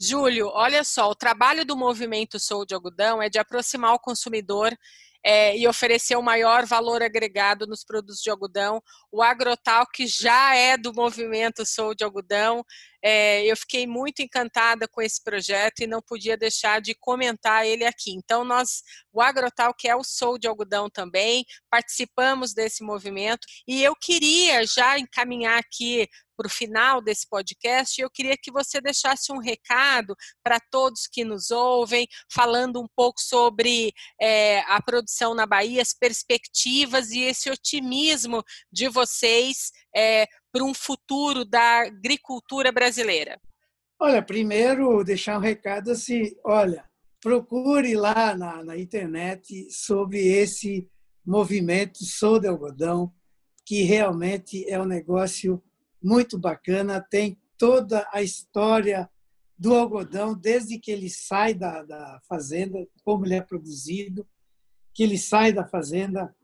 Júlio, 0.00 0.48
olha 0.48 0.82
só, 0.82 1.08
o 1.10 1.14
trabalho 1.14 1.64
do 1.64 1.76
movimento 1.76 2.40
Sou 2.40 2.66
de 2.66 2.74
Algodão 2.74 3.22
é 3.22 3.28
de 3.28 3.38
aproximar 3.38 3.92
o 3.94 4.00
consumidor 4.00 4.76
é, 5.24 5.56
e 5.56 5.66
oferecer 5.68 6.16
o 6.16 6.22
maior 6.22 6.66
valor 6.66 7.02
agregado 7.02 7.66
nos 7.66 7.84
produtos 7.84 8.20
de 8.20 8.30
algodão. 8.30 8.82
O 9.10 9.22
Agrotal, 9.22 9.86
que 9.86 10.06
já 10.06 10.54
é 10.54 10.76
do 10.76 10.92
movimento 10.92 11.64
Sou 11.64 11.94
de 11.94 12.04
Algodão, 12.04 12.64
é, 13.02 13.44
eu 13.44 13.56
fiquei 13.56 13.86
muito 13.86 14.22
encantada 14.22 14.86
com 14.86 15.02
esse 15.02 15.22
projeto 15.22 15.80
e 15.80 15.86
não 15.86 16.00
podia 16.00 16.36
deixar 16.36 16.80
de 16.80 16.94
comentar 16.94 17.66
ele 17.66 17.84
aqui. 17.84 18.12
Então, 18.12 18.44
nós, 18.44 18.82
o 19.12 19.20
Agrotal, 19.20 19.74
que 19.76 19.88
é 19.88 19.96
o 19.96 20.04
Sou 20.04 20.38
de 20.38 20.46
Algodão 20.46 20.88
também, 20.88 21.44
participamos 21.70 22.54
desse 22.54 22.84
movimento 22.84 23.46
e 23.66 23.82
eu 23.82 23.94
queria 23.94 24.64
já 24.66 24.98
encaminhar 24.98 25.58
aqui 25.58 26.08
para 26.36 26.46
o 26.46 26.50
final 26.50 27.00
desse 27.00 27.28
podcast, 27.28 28.00
eu 28.00 28.10
queria 28.10 28.36
que 28.36 28.50
você 28.50 28.80
deixasse 28.80 29.32
um 29.32 29.38
recado 29.38 30.16
para 30.42 30.58
todos 30.70 31.06
que 31.06 31.24
nos 31.24 31.50
ouvem, 31.50 32.06
falando 32.32 32.80
um 32.80 32.88
pouco 32.96 33.20
sobre 33.20 33.92
é, 34.20 34.60
a 34.62 34.82
produção 34.82 35.34
na 35.34 35.46
Bahia, 35.46 35.82
as 35.82 35.92
perspectivas 35.92 37.10
e 37.10 37.20
esse 37.20 37.50
otimismo 37.50 38.42
de 38.72 38.88
vocês 38.88 39.70
é, 39.94 40.26
para 40.50 40.64
um 40.64 40.74
futuro 40.74 41.44
da 41.44 41.82
agricultura 41.82 42.72
brasileira. 42.72 43.40
Olha, 44.00 44.22
primeiro 44.22 45.04
deixar 45.04 45.38
um 45.38 45.40
recado 45.40 45.90
assim, 45.90 46.34
olha, 46.44 46.84
procure 47.20 47.94
lá 47.94 48.34
na, 48.36 48.64
na 48.64 48.76
internet 48.76 49.68
sobre 49.70 50.18
esse 50.18 50.88
movimento 51.24 52.04
Sou 52.04 52.40
de 52.40 52.48
Algodão, 52.48 53.12
que 53.64 53.82
realmente 53.82 54.68
é 54.68 54.80
um 54.80 54.84
negócio 54.84 55.62
muito 56.02 56.36
bacana, 56.36 57.00
tem 57.00 57.40
toda 57.56 58.08
a 58.12 58.20
história 58.22 59.08
do 59.56 59.74
algodão, 59.74 60.34
desde 60.34 60.76
que 60.80 60.90
ele 60.90 61.08
sai 61.08 61.54
da, 61.54 61.84
da 61.84 62.20
fazenda, 62.28 62.84
como 63.04 63.24
ele 63.24 63.34
é 63.34 63.40
produzido, 63.40 64.26
que 64.92 65.04
ele 65.04 65.16
sai 65.16 65.52
da 65.52 65.64
fazenda 65.64 66.34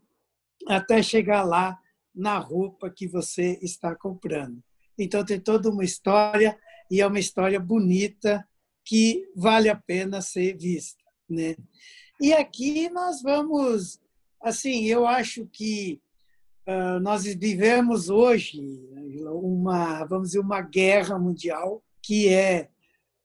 até 0.69 1.03
chegar 1.03 1.43
lá 1.43 1.77
na 2.19 2.39
roupa 2.39 2.91
que 2.91 3.07
você 3.07 3.59
está 3.63 3.95
comprando. 3.95 4.63
Então 4.99 5.25
tem 5.25 5.39
toda 5.39 5.71
uma 5.71 5.85
história 5.85 6.59
e 6.91 7.01
é 7.01 7.07
uma 7.07 7.21
história 7.21 7.61
bonita 7.61 8.47
que 8.85 9.31
vale 9.37 9.69
a 9.69 9.77
pena 9.77 10.21
ser 10.21 10.57
vista, 10.57 11.03
né? 11.29 11.55
E 12.21 12.33
aqui 12.33 12.91
nós 12.91 13.23
vamos, 13.23 14.01
assim, 14.43 14.87
eu 14.87 15.07
acho 15.07 15.47
que 15.47 16.01
ah, 16.69 17.01
nós 17.01 17.25
vivemos 17.25 18.11
hoje 18.11 18.61
uma, 19.33 20.05
vamos 20.05 20.29
dizer, 20.29 20.41
uma 20.41 20.61
guerra 20.61 21.19
mundial 21.19 21.83
que 22.03 22.29
é 22.29 22.69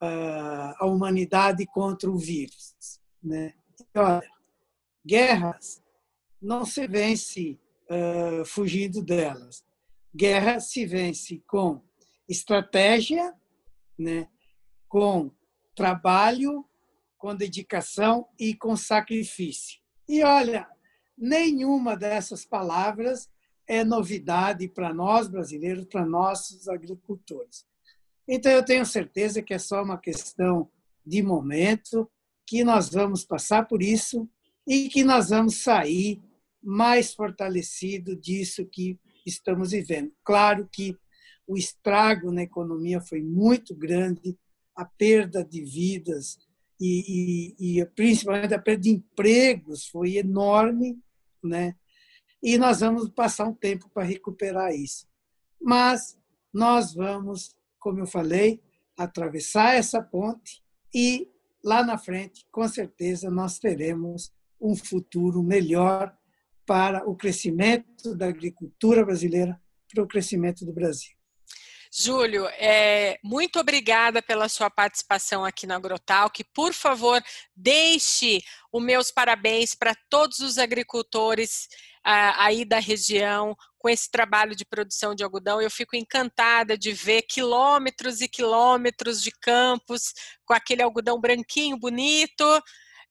uh, 0.02 0.74
a 0.80 0.86
humanidade 0.86 1.66
contra 1.66 2.10
o 2.10 2.18
vírus. 2.18 2.74
Né? 3.22 3.54
Olha, 3.94 4.24
guerras 5.06 5.84
não 6.42 6.66
se 6.66 6.88
vence 6.88 7.60
uh, 7.90 8.46
fugindo 8.46 9.02
delas. 9.02 9.64
Guerra 10.16 10.60
se 10.60 10.86
vence 10.86 11.44
com 11.48 11.82
estratégia, 12.28 13.34
né? 13.98 14.28
com 14.88 15.32
trabalho, 15.76 16.66
com 17.18 17.36
dedicação 17.36 18.28
e 18.40 18.54
com 18.54 18.76
sacrifício. 18.76 19.82
E 20.08 20.24
olha, 20.24 20.68
nenhuma 21.18 21.96
dessas 21.96 22.46
palavras 22.46 23.30
é 23.68 23.84
novidade 23.84 24.68
para 24.68 24.94
nós 24.94 25.28
brasileiros, 25.28 25.86
para 25.86 26.06
nossos 26.06 26.68
agricultores. 26.68 27.66
Então, 28.28 28.52
eu 28.52 28.64
tenho 28.64 28.86
certeza 28.86 29.42
que 29.42 29.54
é 29.54 29.60
só 29.60 29.84
uma 29.84 29.98
questão 29.98 30.70
de 31.06 31.22
momento, 31.22 32.10
que 32.46 32.64
nós 32.64 32.90
vamos 32.90 33.26
passar 33.26 33.68
por 33.68 33.82
isso 33.82 34.30
e 34.68 34.90
que 34.90 35.04
nós 35.04 35.30
vamos 35.30 35.58
sair 35.58 36.22
mais 36.64 37.14
fortalecido 37.14 38.16
disso 38.16 38.66
que 38.66 39.00
estamos 39.26 39.72
vivendo. 39.72 40.12
Claro 40.24 40.68
que 40.72 40.98
o 41.46 41.58
estrago 41.58 42.32
na 42.32 42.44
economia 42.44 43.02
foi 43.02 43.22
muito 43.22 43.76
grande, 43.76 44.38
a 44.76 44.86
perda 44.86 45.44
de 45.44 45.62
vidas 45.62 46.38
e, 46.80 47.56
e, 47.60 47.80
e 47.80 47.86
principalmente 47.88 48.54
a 48.54 48.60
perda 48.60 48.84
de 48.84 48.90
empregos 48.90 49.88
foi 49.88 50.18
enorme, 50.18 50.98
né? 51.44 51.76
e 52.44 52.58
nós 52.58 52.82
vamos 52.82 53.10
passar 53.10 53.48
um 53.48 53.54
tempo 53.54 53.90
para 53.90 54.04
recuperar 54.04 54.76
isso. 54.76 55.08
Mas 55.62 56.20
nós 56.54 56.94
vamos, 56.94 57.56
como 57.80 58.02
eu 58.02 58.06
falei, 58.06 58.62
atravessar 58.98 59.76
essa 59.76 60.02
ponte 60.02 60.62
e 60.94 61.32
lá 61.64 61.86
na 61.86 61.98
frente, 61.98 62.46
com 62.52 62.68
certeza, 62.68 63.32
nós 63.32 63.58
teremos 63.58 64.34
um 64.60 64.76
futuro 64.76 65.42
melhor 65.42 66.16
para 66.66 67.08
o 67.10 67.16
crescimento 67.16 68.16
da 68.16 68.28
agricultura 68.28 69.06
brasileira, 69.06 69.60
para 69.94 70.04
o 70.04 70.08
crescimento 70.08 70.66
do 70.66 70.74
Brasil. 70.74 71.12
Júlio, 71.96 72.48
é, 72.58 73.20
muito 73.24 73.60
obrigada 73.60 74.20
pela 74.20 74.50
sua 74.50 74.68
participação 74.68 75.46
aqui 75.46 75.68
no 75.68 75.76
Agrotalk. 75.76 76.44
Por 76.46 76.74
favor, 76.74 77.22
deixe 77.56 78.42
os 78.72 78.84
meus 78.84 79.12
parabéns 79.12 79.76
para 79.76 79.94
todos 80.10 80.40
os 80.40 80.58
agricultores 80.58 81.68
aí 82.04 82.66
da 82.66 82.80
região 82.80 83.56
com 83.78 83.88
esse 83.88 84.10
trabalho 84.10 84.56
de 84.56 84.66
produção 84.66 85.14
de 85.14 85.24
algodão. 85.24 85.62
Eu 85.62 85.70
fico 85.70 85.96
encantada 85.96 86.78
de 86.78 86.92
ver 86.94 87.22
quilômetros 87.24 88.22
e 88.22 88.28
quilômetros 88.28 89.22
de 89.22 89.32
campos 89.32 90.14
com 90.46 90.54
aquele 90.54 90.82
algodão 90.82 91.22
branquinho, 91.22 91.78
bonito. 91.78 92.44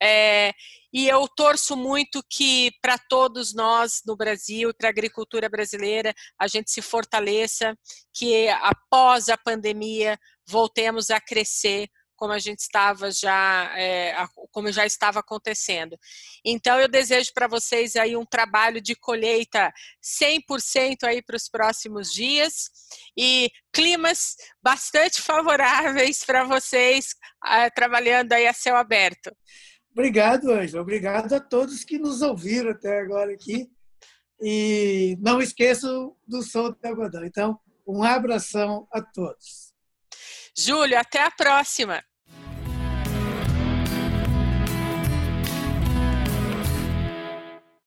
É, 0.03 0.53
e 0.93 1.09
eu 1.09 1.29
torço 1.29 1.77
muito 1.77 2.25
que 2.29 2.73
para 2.83 2.99
todos 2.99 3.55
nós 3.55 4.03
no 4.05 4.17
Brasil 4.17 4.71
e 4.71 4.75
para 4.75 4.89
a 4.89 4.91
agricultura 4.91 5.49
brasileira 5.49 6.13
a 6.39 6.49
gente 6.49 6.73
se 6.73 6.83
fortaleça, 6.83 7.79
que 8.13 8.49
após 8.49 9.29
a 9.29 9.39
pandemia 9.39 10.19
voltemos 10.47 11.09
a 11.11 11.21
crescer 11.21 11.89
como 12.23 12.33
a 12.33 12.39
gente 12.39 12.61
estava 12.61 13.11
já, 13.11 13.73
é, 13.77 14.15
como 14.53 14.71
já 14.71 14.87
estava 14.87 15.19
acontecendo. 15.19 15.99
Então, 16.45 16.79
eu 16.79 16.87
desejo 16.87 17.33
para 17.35 17.49
vocês 17.49 17.97
aí 17.97 18.17
um 18.17 18.25
trabalho 18.25 18.81
de 18.81 18.95
colheita 18.95 19.73
100% 20.01 21.03
aí 21.03 21.21
para 21.21 21.35
os 21.35 21.49
próximos 21.49 22.13
dias 22.13 22.71
e 23.19 23.51
climas 23.73 24.37
bastante 24.63 25.19
favoráveis 25.23 26.25
para 26.25 26.45
vocês 26.45 27.09
uh, 27.45 27.75
trabalhando 27.75 28.33
aí 28.35 28.47
a 28.47 28.53
céu 28.53 28.77
aberto. 28.77 29.37
Obrigado, 29.93 30.51
Ângela. 30.51 30.83
Obrigado 30.83 31.33
a 31.33 31.41
todos 31.41 31.85
que 31.85 31.99
nos 31.99 32.23
ouviram 32.23 32.71
até 32.71 33.01
agora 33.01 33.33
aqui. 33.33 33.71
E 34.41 35.17
não 35.21 35.41
esqueçam 35.41 36.17
do 36.27 36.43
som 36.43 36.71
do 36.71 36.79
algodão. 36.83 37.25
Então, 37.25 37.59
um 37.87 38.03
abração 38.03 38.89
a 38.93 39.01
todos. 39.01 39.73
Júlio, 40.57 40.99
até 40.99 41.23
a 41.23 41.31
próxima. 41.31 42.03